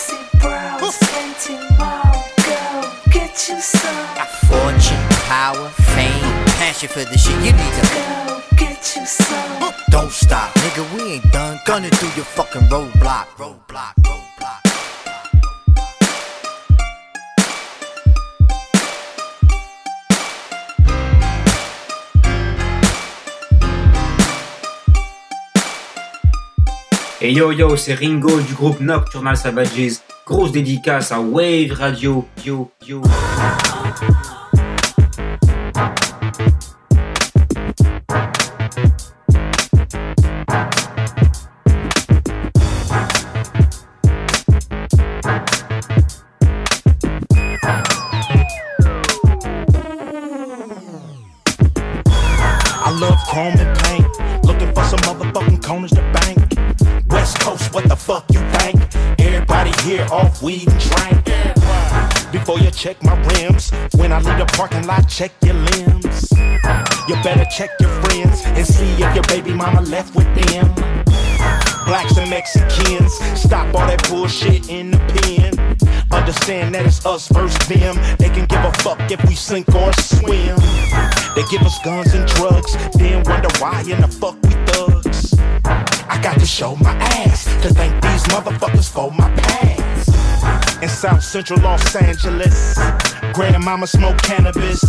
[6.78, 7.34] fame, passion for the shit.
[7.46, 7.82] You need to
[8.28, 9.74] Go get you some.
[9.90, 10.84] don't stop, nigga.
[10.96, 11.60] We ain't done.
[11.66, 14.64] Gunning through your fucking roadblock, roadblock, roadblock.
[27.20, 30.02] Et yo yo, c'est Ringo du groupe Nocturnal Savages.
[30.26, 32.28] Grosse dédicace à Wave Radio.
[32.46, 33.02] Yo yo.
[53.38, 54.46] Paint.
[54.46, 56.56] Looking for some motherfucking corners to bank.
[57.08, 58.82] West Coast, what the fuck you think?
[59.20, 61.24] Everybody here off weed and drink.
[62.32, 66.32] Before you check my rims, when I leave the parking lot, check your limbs.
[67.08, 70.74] You better check your friends and see if your baby mama left with them.
[71.86, 75.54] Blacks and Mexicans, stop all that bullshit in the pen.
[76.12, 77.98] Understand that it's us versus them.
[78.18, 80.58] They can give a fuck if we sink or swim.
[81.38, 85.36] They give us guns and drugs, then wonder why in the fuck we thugs.
[86.10, 90.82] I got to show my ass to thank these motherfuckers for my past.
[90.82, 92.80] In South Central Los Angeles,
[93.36, 94.82] grandmama smoke cannabis.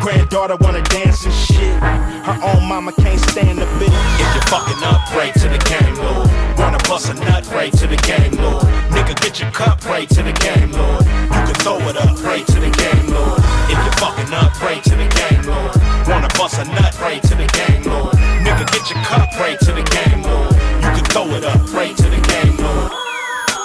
[0.00, 1.82] Granddaughter wanna dance and shit.
[1.82, 3.90] Her own mama can't stand the bitch.
[4.22, 6.30] If you're fucking up, pray to the game, Lord.
[6.60, 8.62] Wanna bust a nut, pray to the game, Lord.
[8.94, 11.04] Nigga, get your cup, pray to the game, Lord.
[11.04, 13.45] You can throw it up, pray to the game, Lord.
[13.68, 15.74] If you're fucking up, pray to the game, Lord.
[16.08, 18.14] Wanna bust a nut, pray to the game, Lord.
[18.44, 20.52] Nigga, get your cup, pray to the game, Lord.
[20.54, 22.92] You can throw it up, pray to the game, Lord.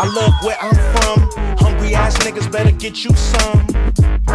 [0.01, 1.29] I love where I'm from.
[1.59, 3.67] Hungry ass niggas better get you some.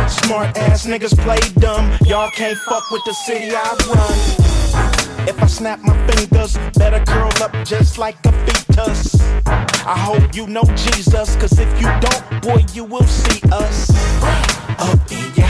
[0.09, 1.90] Smart ass niggas play dumb.
[2.07, 5.29] Y'all can't fuck with the city I run.
[5.29, 9.20] If I snap my fingers, better curl up just like a fetus.
[9.46, 13.90] I hope you know Jesus, cause if you don't, boy, you will see us.
[14.79, 15.46] Up in your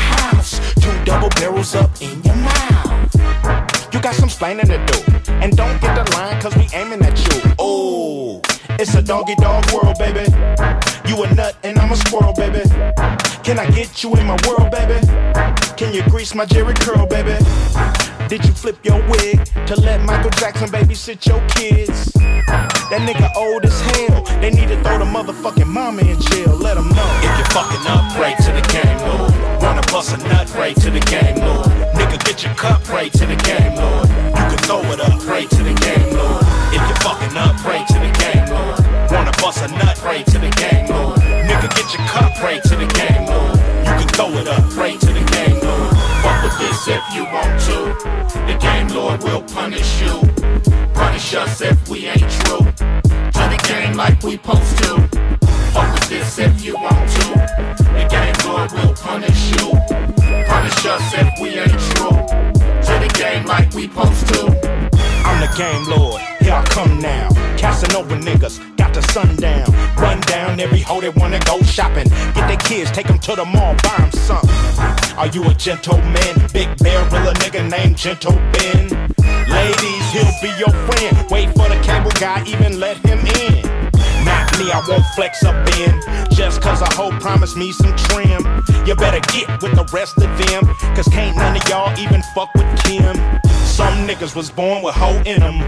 [0.47, 3.93] house, two double barrels up in your mouth.
[3.93, 5.33] You got some splaining to do.
[5.33, 7.55] And don't get the line, cause we aiming at you.
[7.59, 8.41] Oh,
[8.79, 10.31] it's a doggy dog world, baby.
[11.09, 12.63] You a nut and I'm a squirrel, baby.
[13.43, 15.01] Can I get you in my world, baby?
[15.77, 17.37] Can you grease my Jerry curl, baby?
[18.29, 22.13] Did you flip your wig to let Michael Jackson babysit your kids?
[22.91, 24.23] That nigga old as hell.
[24.41, 26.57] They need to throw the motherfucking mama in jail.
[26.57, 27.21] Let them know.
[27.23, 29.46] If you're fucking up, pray to the game, Lord.
[29.67, 31.67] Wanna bust a nut, pray to the game, Lord.
[31.99, 34.09] Nigga, get your cup, pray to the game, Lord.
[34.09, 36.45] You can throw it up, pray to the game, Lord.
[36.71, 39.11] If you're fucking up, pray to the game, Lord.
[39.11, 41.19] Wanna bust a nut, pray to the game, Lord.
[41.19, 43.59] Nigga, get your cup, pray to the game, Lord.
[43.87, 45.97] You can throw it up, pray to the game, Lord.
[46.23, 47.79] Fuck with this if you want to.
[48.47, 50.15] The game Lord will punish you.
[50.95, 52.65] Punish us if we ain't true.
[53.37, 55.09] To the game like we supposed to.
[55.75, 57.36] Fuck with this if you want to.
[58.57, 59.71] Lord will punish you.
[60.49, 62.17] Punish us if we ain't true.
[62.87, 64.47] To the game like we supposed to.
[65.27, 67.29] I'm the game lord, here I come now.
[67.59, 69.67] Casting over niggas, got the sundown.
[69.97, 72.09] Run down every hoe that wanna go shopping.
[72.35, 75.19] Get their kids, take them to the mall, buy them something.
[75.19, 76.35] Are you a gentleman?
[76.55, 78.89] Big bear, real a nigga named Gentle Ben.
[79.53, 81.31] Ladies, he'll be your friend.
[81.31, 83.76] Wait for the cable guy, even let him in.
[84.59, 86.01] Me, I won't flex up in.
[86.31, 88.43] Just cause a hoe promised me some trim.
[88.87, 90.65] You better get with the rest of them.
[90.95, 93.17] Cause can't none of y'all even fuck with Kim.
[93.65, 95.61] Some niggas was born with hoe in them.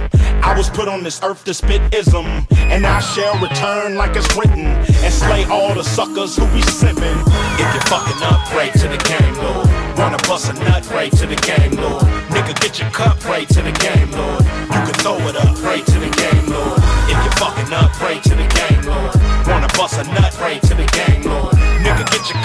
[0.42, 2.24] I was put on this earth to spit ism.
[2.72, 4.64] And I shall return like it's written.
[4.64, 7.20] And slay all the suckers who be simping.
[7.60, 9.68] If you fucking up, pray to the game, Lord.
[9.98, 12.04] Wanna bust a nut, pray to the game, Lord.
[12.32, 14.44] Nigga, get your cup, pray to the game, Lord.
[14.44, 16.80] You can throw it up, pray to the game, Lord.
[17.10, 18.77] If you fucking up, pray to the game,
[19.78, 21.54] bust a nut, pray to the game, Lord.
[21.54, 22.42] Nigga, get your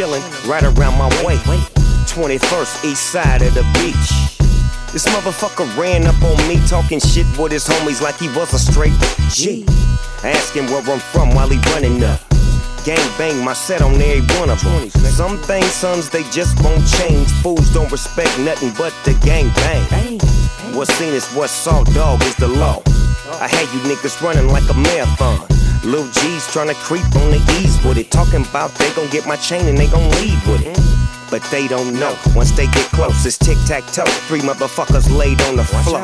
[0.00, 1.36] chillin' right around my way.
[2.08, 4.08] 21st east side of the beach.
[4.92, 8.58] This motherfucker ran up on me talking shit with his homies like he was a
[8.58, 8.96] straight
[9.28, 9.64] G.
[10.24, 12.20] Asking where I'm from while he running up.
[12.84, 14.88] Gang bang my set on every one of them.
[14.90, 17.28] Some things, sons, they just won't change.
[17.42, 20.18] Fools don't respect nothing but the gang bang.
[20.74, 22.82] What's seen is what's saw, dog, is the law.
[23.38, 25.59] I had you niggas running like a marathon.
[25.84, 28.10] Lil G's tryna creep on the ease with it.
[28.10, 30.78] Talking about they gon' get my chain and they gon' leave with it.
[31.30, 32.18] But they don't know.
[32.34, 34.04] Once they get close, it's tic tac toe.
[34.26, 36.02] Three motherfuckers laid on the floor.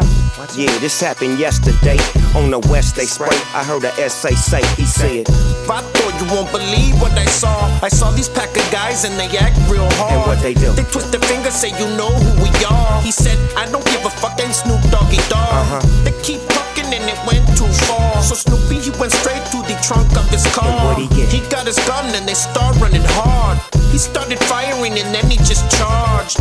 [0.54, 1.98] Yeah, this happened yesterday.
[2.38, 3.36] On the west, they spray.
[3.52, 5.28] I heard a SA say, he said,
[5.68, 7.66] I thought you won't believe what I saw.
[7.82, 10.12] I saw these pack of guys and they act real hard.
[10.12, 10.72] And what they do?
[10.72, 13.02] They twist their fingers, say you know who we are.
[13.02, 15.52] He said, I don't give a fuck, ain't Snoop Doggy Dogg.
[15.52, 16.04] Uh-huh.
[16.04, 16.40] They keep
[16.86, 18.22] talking and it went too far.
[18.22, 20.94] So Snoopy, he went straight to the trunk of his car.
[20.96, 21.06] he?
[21.26, 23.58] He got his gun and they start running hard.
[23.90, 26.38] He started firing and then he just charged.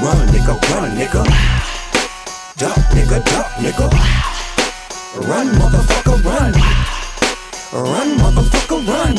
[0.00, 1.24] Run, nigga, run, nigga.
[2.56, 3.88] Duck, nigga, duck, nigga.
[5.28, 6.52] Run, motherfucker, run.
[7.72, 9.16] Run, motherfucker, run.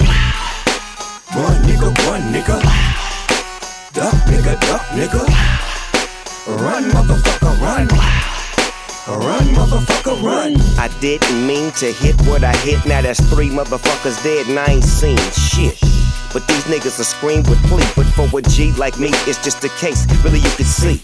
[1.36, 2.58] Run, nigga, run, nigga.
[3.94, 5.24] Duck, nigga, duck, nigga.
[6.48, 8.33] Run, motherfucker, run.
[9.06, 10.56] Run, motherfucker, run.
[10.80, 12.86] I didn't mean to hit what I hit.
[12.86, 15.78] Now that's three motherfuckers dead and I ain't seen shit.
[16.32, 17.84] But these niggas are scream with plea.
[17.98, 20.08] But for a G like me, it's just a case.
[20.24, 21.02] Really, you can see.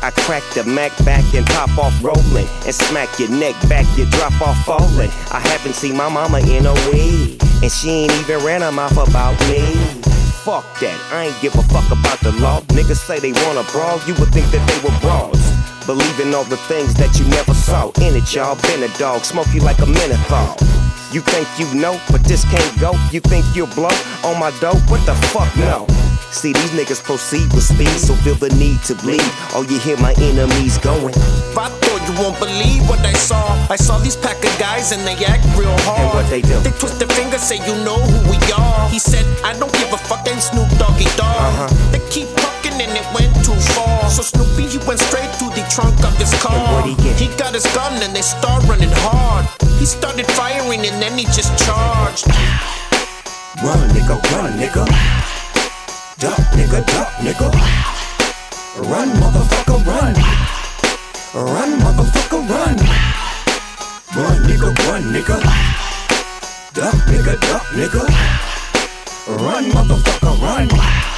[0.00, 2.48] I crack the Mac back and pop off rolling.
[2.64, 5.10] And smack your neck back, you drop off falling.
[5.30, 7.42] I haven't seen my mama in a week.
[7.60, 9.60] And she ain't even ran her mouth about me.
[10.48, 12.60] Fuck that, I ain't give a fuck about the law.
[12.72, 15.53] Niggas say they wanna brawl, you would think that they were broads.
[15.86, 17.90] Believing all the things that you never saw.
[18.00, 20.56] In it, y'all been a dog, smoke you like a menthol.
[21.12, 22.96] You think you know, but this can't go.
[23.12, 23.92] You think you'll blow
[24.24, 24.80] on my dope?
[24.88, 25.86] What the fuck, no.
[26.32, 29.22] See, these niggas proceed with speed, so feel the need to bleed.
[29.52, 31.14] Oh, you hear my enemies going.
[31.54, 33.44] I thought you won't believe what I saw.
[33.70, 36.00] I saw these pack of guys and they act real hard.
[36.00, 36.58] And what they do?
[36.64, 38.88] They twist their fingers, say you know who we are.
[38.88, 41.68] He said, I don't give a fuck, ain't Snoop Doggy Dogg.
[41.68, 41.92] Uh-huh.
[41.92, 42.26] They keep
[43.04, 44.08] it went too far.
[44.10, 46.82] So Snoopy, he went straight to the trunk of his car.
[46.86, 46.94] He?
[47.14, 49.46] He got his gun and they start running hard.
[49.78, 52.26] He started firing and then he just charged.
[53.62, 54.84] Run, nigga, run, nigga.
[56.18, 57.48] Duck, nigga, duck, nigga.
[58.90, 60.14] Run, motherfucker, run.
[61.34, 62.76] Run, motherfucker, run.
[64.16, 65.36] Run, nigga, run, nigga.
[66.72, 68.02] Duck, nigga, duck, nigga.
[69.26, 71.13] Run, motherfucker, run.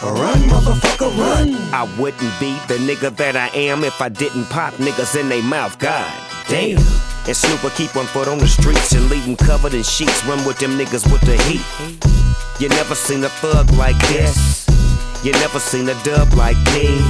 [0.00, 1.56] Run, motherfucker, run.
[1.74, 5.42] I wouldn't be the nigga that I am if I didn't pop niggas in they
[5.42, 5.76] mouth.
[5.80, 6.06] God
[6.48, 6.78] damn.
[7.26, 10.24] And Snooper keep one foot on the streets and leave 'em covered in sheets.
[10.24, 11.66] Run with them niggas with the heat.
[12.60, 14.66] You never seen a thug like this.
[15.24, 17.02] You never seen a dub like me.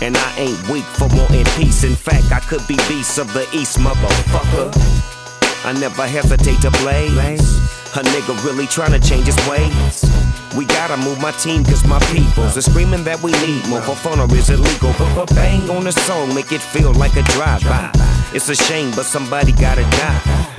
[0.00, 1.82] And I ain't weak for wanting peace.
[1.82, 4.70] In fact, I could be beast of the east, motherfucker.
[5.64, 7.58] I never hesitate to blaze.
[7.96, 10.13] A nigga really trying to change his ways.
[10.56, 13.94] We gotta move my team cause my peoples are screaming that we need more for
[14.36, 14.94] is illegal.
[15.14, 17.90] But bang on the song, make it feel like a drive-by.
[18.32, 20.54] It's a shame, but somebody gotta die.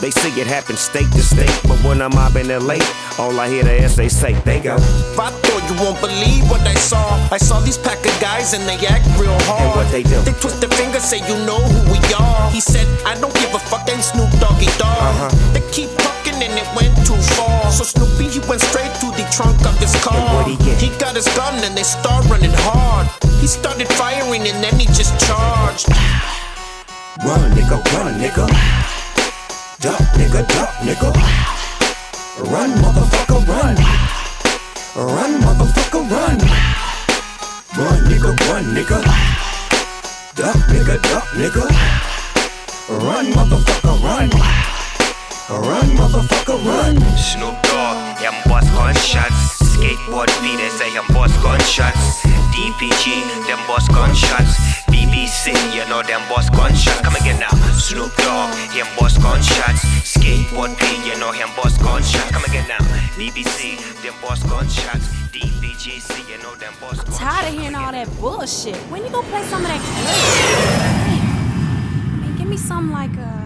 [0.00, 2.76] They see it happen state to state, but when I'm up mobbing LA,
[3.18, 4.74] all I hear the essay say, they go.
[4.74, 7.06] I thought you won't believe what I saw.
[7.32, 9.62] I saw these pack of guys and they act real hard.
[9.62, 10.20] And what they do?
[10.26, 12.50] They twist their fingers, say you know who we are.
[12.50, 15.00] He said, I don't give a fuck, ain't Snoop Doggy Dogg.
[15.00, 15.52] Uh-huh.
[15.54, 17.70] They keep talking and it went too far.
[17.70, 20.18] So Snoopy, he went straight to the trunk of his car.
[20.34, 20.82] What'd he get?
[20.82, 23.06] He got his gun and they start running hard.
[23.38, 25.86] He started firing and then he just charged.
[27.22, 28.46] Run, nigga, run, nigga.
[29.78, 31.14] Duck, nigga, duck, nigga.
[32.50, 33.76] Run, motherfucker, run.
[34.98, 36.38] Run, motherfucker, run.
[37.78, 38.98] Run, nigga, run, nigga.
[40.34, 41.64] Duck, nigga, duck, nigga.
[42.88, 44.30] Run, motherfucker, run.
[45.48, 46.96] Run, motherfucker, run.
[47.16, 49.62] Snoop Dogg, them boss gunshots.
[49.62, 52.26] Skateboard beat, they say them boss gunshots.
[52.50, 54.58] DPG, them boss gunshots.
[54.90, 57.00] BBC, you know them boss gunshots.
[57.02, 57.54] Come again now.
[57.78, 59.86] Snoop Dogg, him boss gunshots.
[60.02, 62.28] Skateboard beat, you know him boss gunshots.
[62.32, 62.82] Come again now.
[63.14, 65.06] BBC, them boss gunshots.
[65.30, 67.18] DPGC, you know them boss gunshots.
[67.18, 68.74] Tired of hearing all that bullshit.
[68.90, 71.06] When you gonna play some of that good?
[71.06, 72.24] Damn.
[72.24, 73.45] I mean, give me something like uh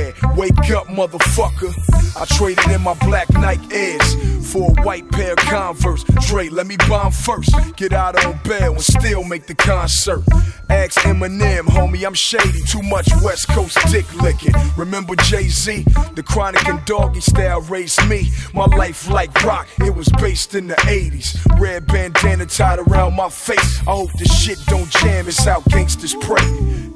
[0.91, 1.73] Motherfucker.
[2.19, 5.35] I traded in my black Nike Airs for a white pair
[5.71, 6.03] Converse.
[6.27, 7.55] Dre, let me bomb first.
[7.77, 10.21] Get out on bail and still make the concert.
[10.69, 12.61] Ask Eminem, homie, I'm shady.
[12.67, 14.53] Too much West Coast dick licking.
[14.75, 15.85] Remember Jay Z?
[16.15, 18.31] The chronic and doggy style raised me.
[18.53, 21.39] My life like rock, it was based in the 80s.
[21.57, 23.79] Red bandana tied around my face.
[23.87, 26.45] I hope this shit don't jam, it's how gangsters pray.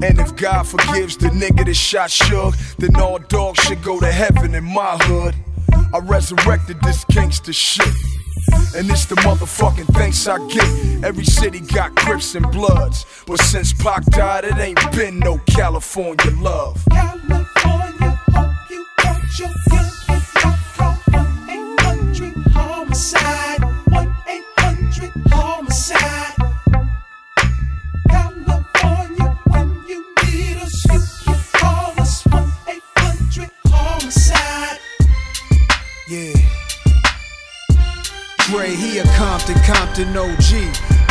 [0.03, 4.11] And if God forgives the nigga that shot Suge, then all dogs should go to
[4.11, 5.33] heaven in my hood.
[5.93, 7.87] I resurrected this gangster shit.
[8.75, 11.03] And it's the motherfucking thanks I get.
[11.03, 13.05] Every city got Crips and Bloods.
[13.25, 16.83] But since Pac died, it ain't been no California love.
[22.53, 23.44] Homicide,
[38.55, 40.51] Dre, he a Compton, Compton OG.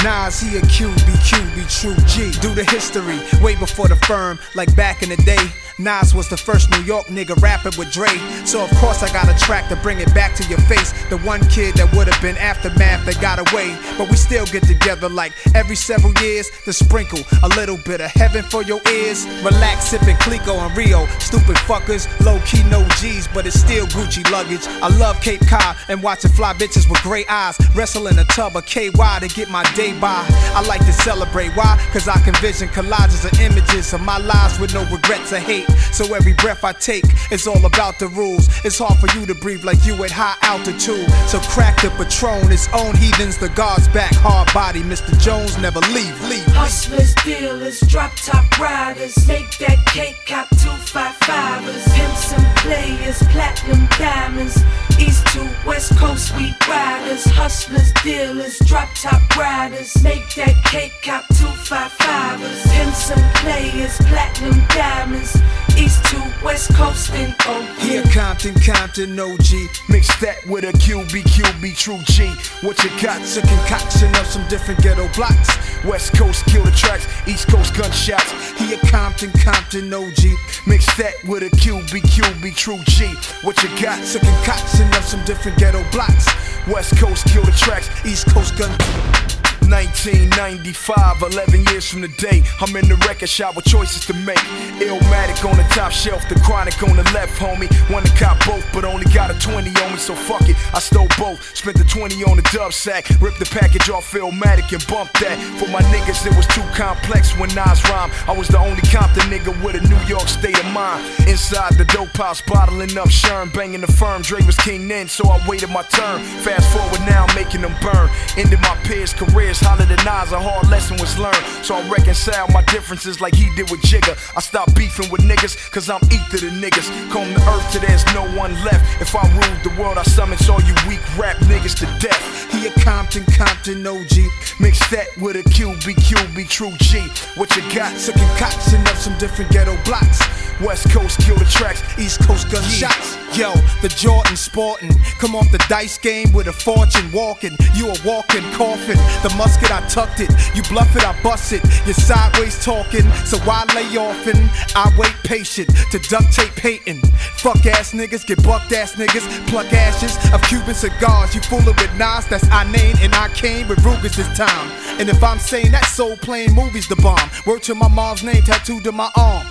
[0.03, 0.97] Nas, he a QB,
[1.29, 2.31] QB, true G.
[2.41, 5.37] Do the history, way before the firm, like back in the day.
[5.79, 8.09] Nas was the first New York nigga rapping with Dre.
[8.45, 10.93] So of course I got a track to bring it back to your face.
[11.11, 13.77] The one kid that would have been aftermath that got away.
[13.99, 18.11] But we still get together like every several years to sprinkle a little bit of
[18.13, 19.27] heaven for your ears.
[19.43, 21.07] Relax, sipping Clicquot and Rio.
[21.19, 24.67] Stupid fuckers, low key no G's, but it's still Gucci luggage.
[24.83, 27.59] I love Cape Cod and watching fly bitches with gray eyes.
[27.75, 30.25] Wrestle in a tub of KY to get my day by.
[30.55, 31.51] I like to celebrate.
[31.57, 31.79] Why?
[31.93, 35.64] Cause I can vision collages of images of my lives with no regrets or hate.
[35.93, 38.49] So every breath I take is all about the rules.
[38.65, 41.11] It's hard for you to breathe like you at high altitude.
[41.29, 44.83] So crack the patron, its own heathens, the guards back, hard body.
[44.83, 45.19] Mr.
[45.21, 46.47] Jones never leave, leave.
[46.49, 53.23] Hustlers, dealers, drop top riders, make that cake cop two five fivers, pimps and players,
[53.31, 54.63] platinum diamonds,
[54.99, 61.27] east to west coast we riders, hustlers, dealers, drop top riders, make that cake cop
[61.29, 65.37] two five fivers, pimps and players, platinum diamonds,
[65.77, 69.71] east to west coast and oh Here, Compton, Compton, OG.
[69.89, 72.33] Mix that with a QB, QB, true G.
[72.67, 73.21] What you got?
[73.21, 75.49] It's a concoction of some different ghetto blocks.
[75.85, 78.33] West Coast killer tracks, East Coast gunshots.
[78.59, 80.23] Here, Compton, Compton, OG.
[80.67, 83.13] Mix that with a QB, QB, true G.
[83.43, 83.99] What you got?
[84.01, 86.27] It's a concoction of some different ghetto blocks.
[86.67, 89.44] West Coast killer tracks, East Coast gun.
[89.69, 92.43] 1995, 11 years from the day.
[92.61, 94.39] I'm in the record shop with choices to make.
[94.81, 97.71] Illmatic on the top shelf, the chronic on the left, homie.
[97.91, 100.57] Wanna cop both, but only got a 20 on me, so fuck it.
[100.75, 104.73] I stole both, spent the 20 on the dub sack, ripped the package off Illmatic
[104.73, 105.39] and bumped that.
[105.59, 108.11] For my niggas, it was too complex when Nas rhyme.
[108.27, 111.05] I was the only Compton nigga with a New York state of mind.
[111.29, 114.23] Inside the dope house, bottling up Sherm, banging the firm.
[114.23, 116.23] Dre was king then, so I waited my turn.
[116.43, 118.09] Fast forward now, making them burn.
[118.37, 119.13] Ended my peers'
[119.45, 121.45] careers, holler than a hard lesson was learned.
[121.63, 124.17] So I reconcile my differences like he did with Jigga.
[124.37, 126.89] I stopped beefing with niggas, cause I'm ether to niggas.
[127.11, 129.01] Comb the earth till there's no one left.
[129.01, 132.44] If I ruled the world, I summons all you weak rap niggas to death.
[132.55, 134.31] He a Compton, Compton OG.
[134.61, 137.01] Mix that with a QB, QB, true G.
[137.35, 137.93] What you got?
[138.09, 140.21] A concoction of some different ghetto blocks.
[140.61, 143.19] West Coast kill the tracks, East Coast gunshots.
[143.37, 143.53] Yo,
[143.83, 144.93] the Jordan sporting.
[145.19, 147.57] Come off the dice game with a fortune walking.
[147.75, 148.97] You a walking coffin.
[149.27, 150.31] The musket, I tucked it.
[150.55, 151.63] You bluff it, I bust it.
[151.85, 154.39] You're sideways talking, so why lay off and
[154.77, 157.03] I wait patient to duct tape hating.
[157.43, 159.27] Fuck ass niggas, get bucked ass niggas.
[159.49, 161.35] Pluck ashes of Cuban cigars.
[161.35, 164.71] You fooling with Nas, that's I name and I came with Rugers this time.
[165.01, 168.43] And if I'm saying that soul playing movies the bomb, word to my mom's name
[168.43, 169.47] tattooed to my arm.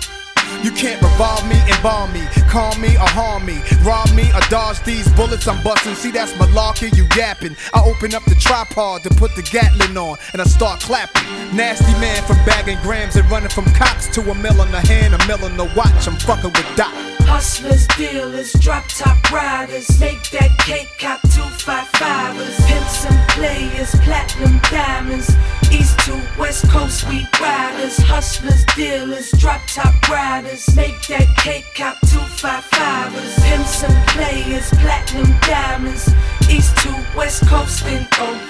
[0.62, 4.80] You can't revolve me, embalm me, calm me or harm me, rob me or dodge
[4.82, 5.94] these bullets I'm busting.
[5.94, 7.56] See, that's malarkey, you yapping.
[7.72, 11.26] I open up the tripod to put the Gatlin on, and I start clapping.
[11.54, 15.14] Nasty man from bagging grams and running from cops to a mill in the hand,
[15.14, 16.06] a mill in the watch.
[16.06, 16.92] I'm fucking with Doc.
[17.26, 23.94] Hustlers, dealers, drop top riders, make that cake cop two five fivers, pimps and players,
[24.04, 25.30] platinum diamonds,
[25.72, 31.96] east to west coast we riders, hustlers, dealers, drop top riders, make that cake cop
[32.00, 36.12] two five fivers, pimps and players, platinum diamonds,
[36.50, 38.08] east to west coast and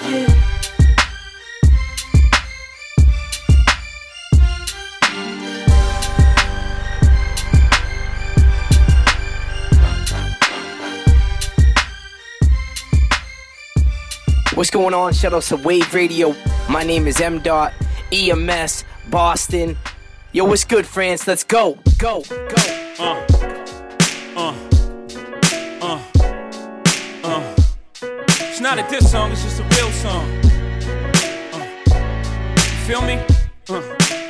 [0.09, 0.27] yeah.
[14.55, 15.13] What's going on?
[15.13, 16.35] Shout out to Wave Radio.
[16.67, 17.41] My name is M.
[17.41, 17.73] Dot
[18.11, 19.77] EMS Boston.
[20.35, 21.25] Yo, what's good, friends?
[21.25, 22.55] Let's go, go, go.
[22.99, 23.25] Uh,
[24.35, 24.53] uh,
[25.81, 26.01] uh,
[27.23, 27.55] uh.
[28.01, 30.29] It's not a diss song, it's just a real song.
[31.53, 31.63] Uh,
[32.53, 33.34] you feel me?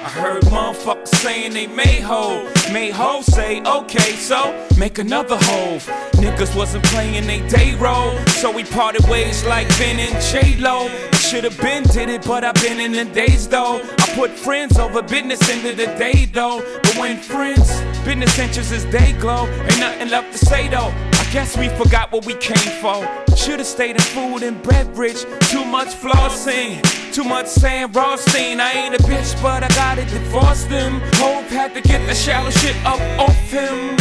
[0.05, 2.47] I heard motherfuckers saying they made hoe.
[2.71, 5.79] Made hoe say, okay, so make another hoe.
[6.21, 10.89] Niggas wasn't playing they day role, so we parted ways like Ben and J Lo.
[11.13, 13.81] Should've been did it, but I've been in the days though.
[13.97, 16.61] I put friends over business into the day though.
[16.83, 17.67] But when friends,
[18.05, 20.93] business interests is day glow, ain't nothing left to say though.
[21.35, 23.05] Guess we forgot what we came for.
[23.35, 25.23] Should've stayed in food and beverage.
[25.51, 26.81] Too much flossing,
[27.13, 28.61] too much Sam Rothstein.
[28.61, 31.01] I ain't a bitch, but I gotta divorce them.
[31.15, 33.97] Hope had to get the shallow shit up off him.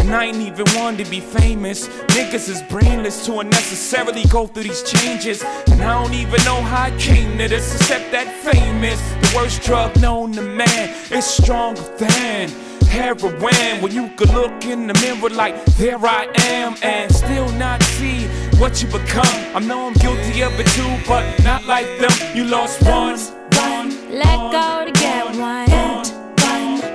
[0.00, 1.88] And I ain't even one to be famous.
[2.08, 5.42] Niggas is brainless to unnecessarily go through these changes.
[5.70, 9.00] And I don't even know how I came to this, except that famous.
[9.00, 12.50] The worst drug known to man is stronger than
[12.90, 13.80] heroin.
[13.82, 18.26] When you could look in the mirror like, there I am, and still not see
[18.58, 19.36] what you become.
[19.56, 22.12] I know I'm guilty of it too, but not like them.
[22.36, 23.16] You lost one.
[24.10, 25.68] Let go to get one.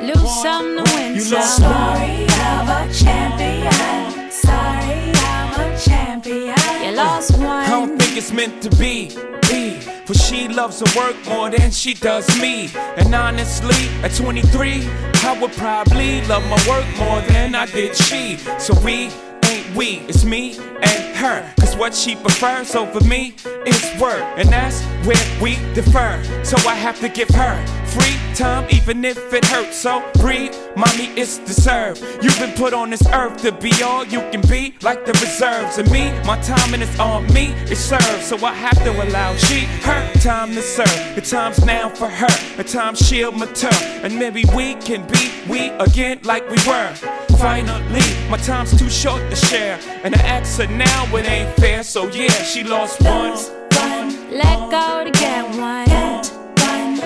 [0.05, 1.39] Lose some to win You some.
[1.39, 4.31] lost Story of a champion.
[4.31, 6.55] Sorry, I'm a champion.
[6.83, 7.45] You lost one.
[7.47, 9.09] I don't think it's meant to be.
[9.49, 9.94] Be.
[10.05, 12.69] For she loves her work more than she does me.
[12.97, 14.87] And honestly, at 23,
[15.23, 18.37] I would probably love my work more than I did she.
[18.59, 19.09] So we
[19.45, 21.51] ain't we, it's me and her.
[21.59, 23.35] Cause what she prefers over me
[23.65, 24.23] is work.
[24.37, 26.21] And that's where we defer.
[26.43, 29.77] So I have to give her free time, even if it hurts.
[29.77, 32.01] So breathe, mommy, it's deserved.
[32.21, 35.77] You've been put on this earth to be all you can be, like the reserves.
[35.77, 38.25] And me, my time and it's on me, it serves.
[38.25, 41.15] So I have to allow she, her time to serve.
[41.15, 43.81] The time's now for her, the time she'll mature.
[44.03, 46.93] And maybe we can be we again like we were.
[47.37, 49.79] Finally, my time's too short to share.
[50.03, 51.83] And I ask her now, it ain't fair.
[51.83, 53.49] So yeah, she lost once.
[53.49, 54.31] one.
[54.31, 56.04] Let go to get one.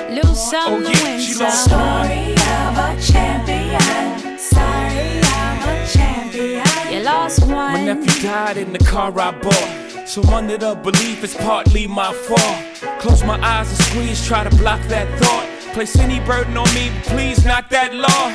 [0.10, 1.46] Lose some Oh, to yeah, win she some.
[1.48, 2.06] lost one.
[2.06, 4.38] Story of a champion.
[4.40, 6.94] Sorry, I'm a champion.
[6.94, 7.50] You lost one.
[7.50, 7.86] My one.
[7.86, 10.08] nephew died in the car I bought.
[10.08, 13.00] So under the belief it's partly my fault.
[13.00, 15.48] Close my eyes and squeeze, try to block that thought.
[15.74, 18.26] Place any burden on me, but please not that law.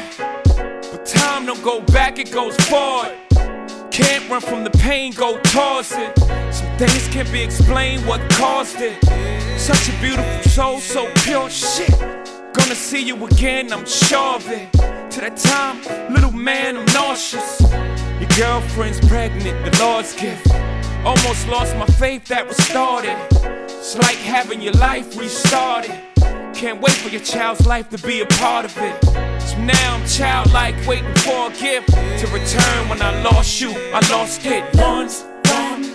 [0.92, 3.12] But time don't go back, it goes forward.
[3.94, 6.18] Can't run from the pain, go towards it.
[6.52, 9.00] Some things can't be explained what caused it.
[9.56, 11.96] Such a beautiful soul, so pure shit.
[12.52, 14.72] Gonna see you again, I'm sure of it.
[14.72, 17.60] To that time, little man, I'm nauseous.
[18.18, 20.50] Your girlfriend's pregnant, the Lord's gift.
[21.04, 23.16] Almost lost my faith that was started.
[23.68, 25.94] It's like having your life restarted.
[26.52, 29.23] Can't wait for your child's life to be a part of it.
[29.54, 33.70] So now I'm childlike, waiting for a gift to return when I lost you.
[33.70, 35.24] I lost it once.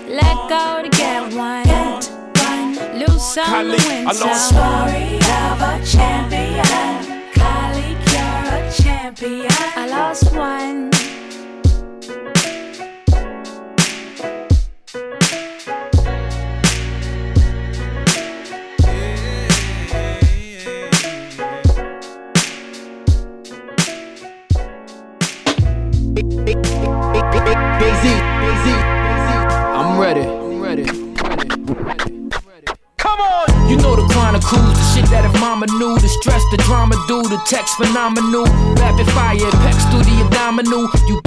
[0.08, 1.68] Let go to get one.
[2.98, 4.30] Lose some Colleek, to win I some.
[4.30, 6.64] lost Story of a champion.
[7.34, 9.52] Colleek, you're a champion.
[9.76, 10.99] I lost one.
[35.64, 38.46] If the stress, the drama do, the text phenomenal.
[38.76, 40.90] Rapid fire, pecs through the abdominal.
[41.08, 41.22] You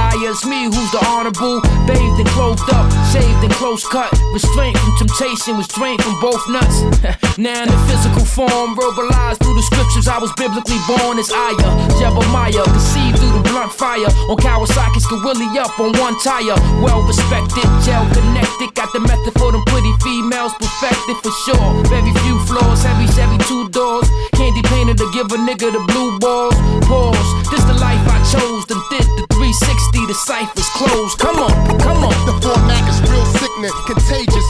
[0.00, 1.60] liars, me who's the honorable.
[1.84, 4.10] Bathed and clothed up, shaved and close cut.
[4.32, 6.76] Restraint from temptation, restraint from both nuts.
[7.38, 11.68] now in the physical form, verbalized through the scriptures, I was biblically born as Aya.
[12.00, 14.10] Jeremiah, conceived through the blunt fire.
[14.32, 16.56] On Kawasaki's willy up on one tire.
[16.80, 18.72] Well respected, gel connected.
[18.74, 21.68] Got the method for them pretty females perfected for sure.
[21.92, 24.08] Very few flaws, heavy Chevy two doors.
[24.32, 26.54] Candy painted to give a nigga the blue balls.
[26.88, 27.50] Pause.
[27.50, 28.64] This the life I chose.
[28.66, 30.06] Then did the 360.
[30.06, 31.18] The ciphers closed.
[31.18, 32.14] Come on, come on.
[32.22, 34.46] The format is real sickness, contagious.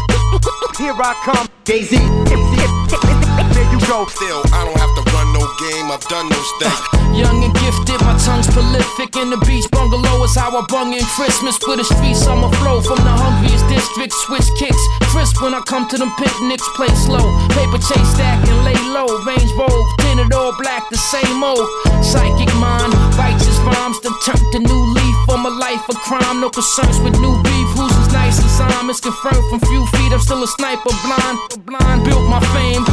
[0.76, 1.96] Here I come, Daisy.
[1.96, 4.04] There you go.
[4.06, 7.00] Still, I don't have to run no game, I've done those things.
[7.10, 9.16] Young and gifted, my tongue's prolific.
[9.16, 11.58] In the beach bungalow is how I bung in Christmas.
[11.66, 14.14] With a street summer flow from the hungriest district.
[14.14, 14.78] Switch kicks,
[15.10, 16.66] crisp when I come to them picnics.
[16.78, 19.10] Play slow, paper chase stack and lay low.
[19.26, 21.66] Range rove, tinted all black, the same old.
[21.98, 26.40] Psychic mind, righteous rhymes, then turned a new leaf on my life of crime.
[26.40, 27.68] No concerns with new beef.
[27.74, 28.88] Who's his nice as I'm.
[28.88, 30.14] It's confirmed from few feet.
[30.14, 32.06] I'm still a sniper, blind, blind.
[32.06, 32.86] Built my fame,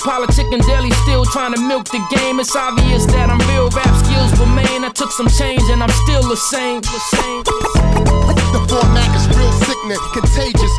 [0.00, 0.40] spilt my pain.
[0.40, 2.40] Politic and deli still trying to milk the game.
[2.40, 3.68] It's obvious that I'm real.
[3.70, 4.84] Rap skills remain.
[4.84, 6.80] I took some change and I'm still the same.
[6.80, 7.44] The same.
[7.44, 10.72] The format is real sickness, contagious.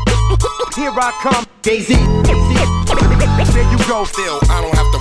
[0.76, 1.96] Here I come, Daisy.
[3.54, 4.06] There you go.
[4.06, 5.01] Still, I don't have to run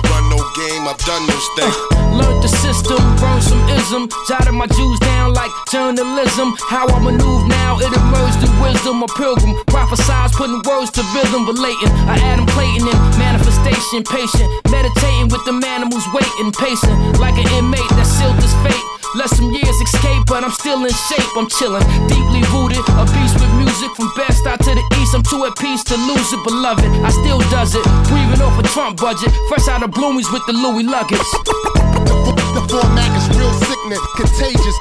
[0.55, 0.87] game.
[0.87, 1.75] I've done those things.
[1.91, 6.55] Uh, learned the system, burned some ism, jotted my Jews down like journalism.
[6.67, 9.03] How I maneuver now, it emerged in wisdom.
[9.03, 11.91] A pilgrim, prophesize, putting words to rhythm, relating.
[12.07, 17.47] I Adam Clayton in manifestation, patient, meditating with the man who's waiting, pacing like an
[17.57, 18.91] inmate that sealed his fate.
[19.13, 21.31] Let some years escape, but I'm still in shape.
[21.35, 25.11] I'm chilling, deeply rooted, a beast with music from best out to the east.
[25.11, 26.87] I'm too at peace to lose it, beloved.
[27.03, 30.53] I still does it, breathing off a Trump budget, fresh out of Bloomies with the
[30.53, 31.19] Louis luggage.
[31.45, 34.77] The, the format is real sickness, contagious.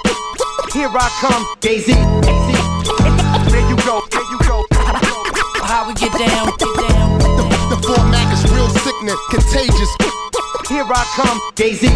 [0.73, 1.93] Here I come, Daisy.
[3.51, 4.65] There you go, there you go.
[5.61, 7.19] How we get down, get down.
[7.19, 7.45] The,
[7.75, 9.93] the format is real sickness, contagious.
[10.69, 11.93] Here I come, Daisy.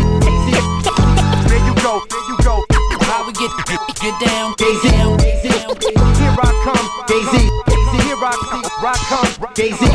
[1.48, 2.64] There you go, there you go.
[3.08, 4.90] How we get get, get down, Daisy.
[4.90, 5.48] down, Daisy.
[6.20, 7.48] Here I come, Daisy.
[8.04, 9.88] Here I come, I come, Daisy.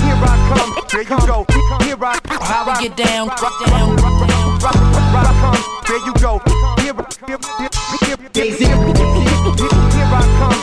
[0.00, 1.87] Here I come, there you go.
[1.98, 2.42] Here I come.
[2.42, 3.98] How we get down, get down.
[3.98, 6.38] I come, there you go.
[6.78, 6.94] Here,
[7.26, 7.70] here, here,
[8.06, 8.66] here, Daisy.
[8.66, 10.58] Here I come,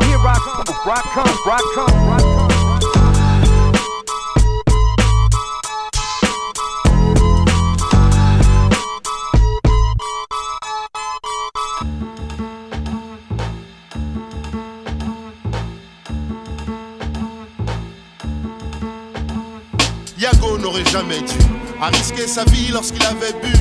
[0.00, 1.93] here I come, I come, I come, I come.
[20.64, 21.44] N'aurait jamais dû
[21.80, 23.52] à risquer sa vie lorsqu'il avait bu.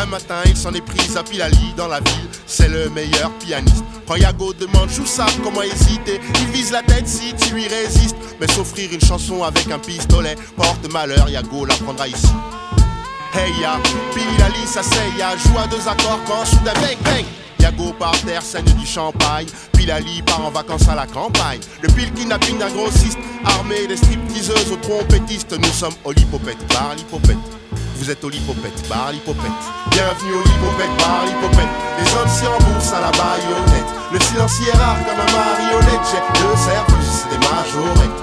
[0.00, 3.84] Un matin, il s'en est pris à Pilali dans la ville, c'est le meilleur pianiste.
[4.06, 8.16] Quand Yago demande Choussa comment hésiter, il vise la tête si tu lui résistes.
[8.40, 12.32] Mais s'offrir une chanson avec un pistolet porte malheur, Yago l'apprendra ici.
[13.34, 13.76] Hey ya,
[14.14, 16.72] Pilali s'asseya, joue à deux accords quand soudain
[17.04, 17.24] bang.
[17.60, 19.46] Yago par terre, scène du champagne.
[19.72, 21.60] Pilali part en vacances à la campagne.
[21.82, 23.18] Depuis le kidnapping d'un grossiste,
[23.48, 26.94] armé des stripteaseuses aux trompettistes, nous sommes au Lipopette, bar.
[27.96, 29.12] Vous êtes au Lipopette, bar.
[29.90, 31.24] Bienvenue au Lipopette, bar.
[31.24, 33.90] Les hommes s'y remboursent à la baïonnette.
[34.12, 36.04] Le silencieux est rare comme un marionnette.
[36.10, 38.18] J'ai deux serveuses, c'est des majorettes.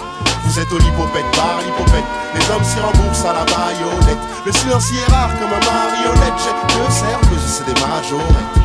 [0.46, 1.60] Vous êtes au Lipopette, bar.
[1.62, 4.24] Les hommes s'y remboursent à la baïonnette.
[4.46, 6.38] Le silencieux est rare comme un marionnette.
[6.44, 8.65] J'ai deux serveuses, c'est des majorettes.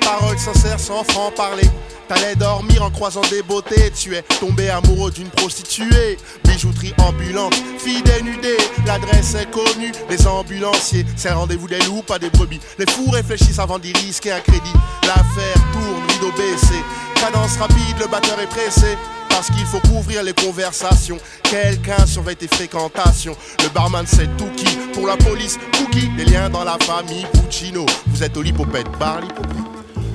[0.00, 1.68] Paroles sincères sans franc-parler.
[2.08, 6.18] T'allais dormir en croisant des beautés, tu es tombé amoureux d'une prostituée.
[6.44, 8.56] Bijouterie ambulante, fille dénudée,
[8.86, 9.92] l'adresse est connue.
[10.10, 12.60] Les ambulanciers, c'est rendez-vous des loups, pas des brebis.
[12.78, 14.74] Les fous réfléchissent avant d'y risquer un crédit.
[15.04, 16.74] L'affaire tourne, rideau baissé,
[17.14, 18.98] cadence rapide, le batteur est pressé.
[19.32, 21.18] Parce qu'il faut couvrir les conversations.
[21.42, 23.34] Quelqu'un surveille tes fréquentations.
[23.62, 24.76] Le barman c'est tout qui.
[24.92, 26.08] Pour la police, cookie.
[26.16, 27.84] Des liens dans la famille, Puccino.
[28.06, 29.56] Vous êtes au Lipopette Bar, Lipopette.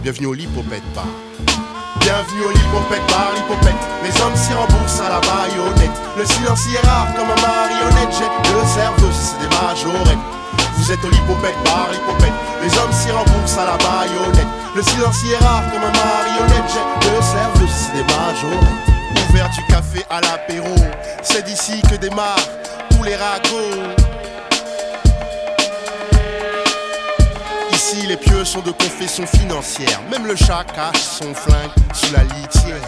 [0.03, 1.07] Bienvenue au Lipopette Bar.
[1.99, 3.84] Bienvenue au Lipopette Bar, Lipopette.
[4.03, 5.97] Les hommes s'y remboursent à la baïonnette.
[6.18, 8.13] Le silence y est rare comme un marionnette.
[8.13, 10.24] J'ai deux serveuses, c'est des majorettes.
[10.78, 12.38] Vous êtes au Lipopette Bar, Lipopette.
[12.63, 14.47] Les hommes s'y remboursent à la baïonnette.
[14.76, 16.70] Le silence y est rare comme un marionnette.
[16.72, 18.96] J'ai deux serveuses, c'est des majorettes.
[19.15, 20.75] Ouvert du café à l'apéro,
[21.23, 22.49] c'est d'ici que démarrent
[22.89, 23.93] tous les ragots.
[27.71, 30.01] Ici, les pieux sont de confession financière.
[30.11, 32.81] Même le chat cache son flingue sous la litière.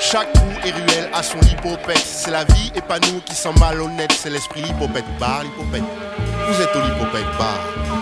[0.00, 1.98] Chaque trou et ruelle a son lipopette.
[1.98, 4.12] C'est la vie et pas nous qui sommes malhonnêtes.
[4.12, 5.84] C'est l'esprit lipopette bar, lipopette.
[6.48, 7.97] Vous êtes au lipopette bar.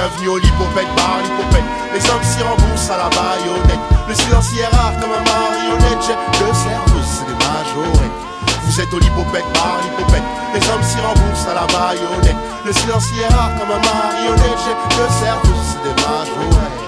[0.00, 1.68] Bienvenue au lipopette bar, lipopette.
[1.92, 3.84] Les hommes s'y remboursent à la baïonnette.
[4.08, 6.00] Le silence est rare comme un marionnette.
[6.00, 8.16] J'ai deux c'est des majorettes.
[8.64, 10.22] Vous êtes au lipopette bar, lipopette.
[10.54, 12.40] Les hommes s'y remboursent à la baïonnette.
[12.64, 14.58] Le silence y est rare comme un marionnette.
[14.64, 16.80] J'ai deux c'est des majorettes.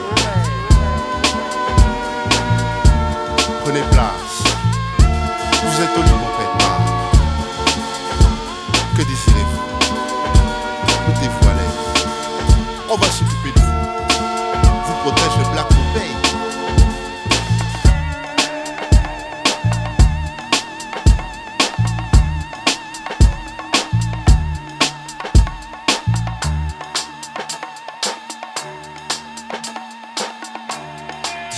[3.63, 4.41] Prenez place.
[5.63, 6.42] Vous êtes au lipopette
[12.93, 13.32] On va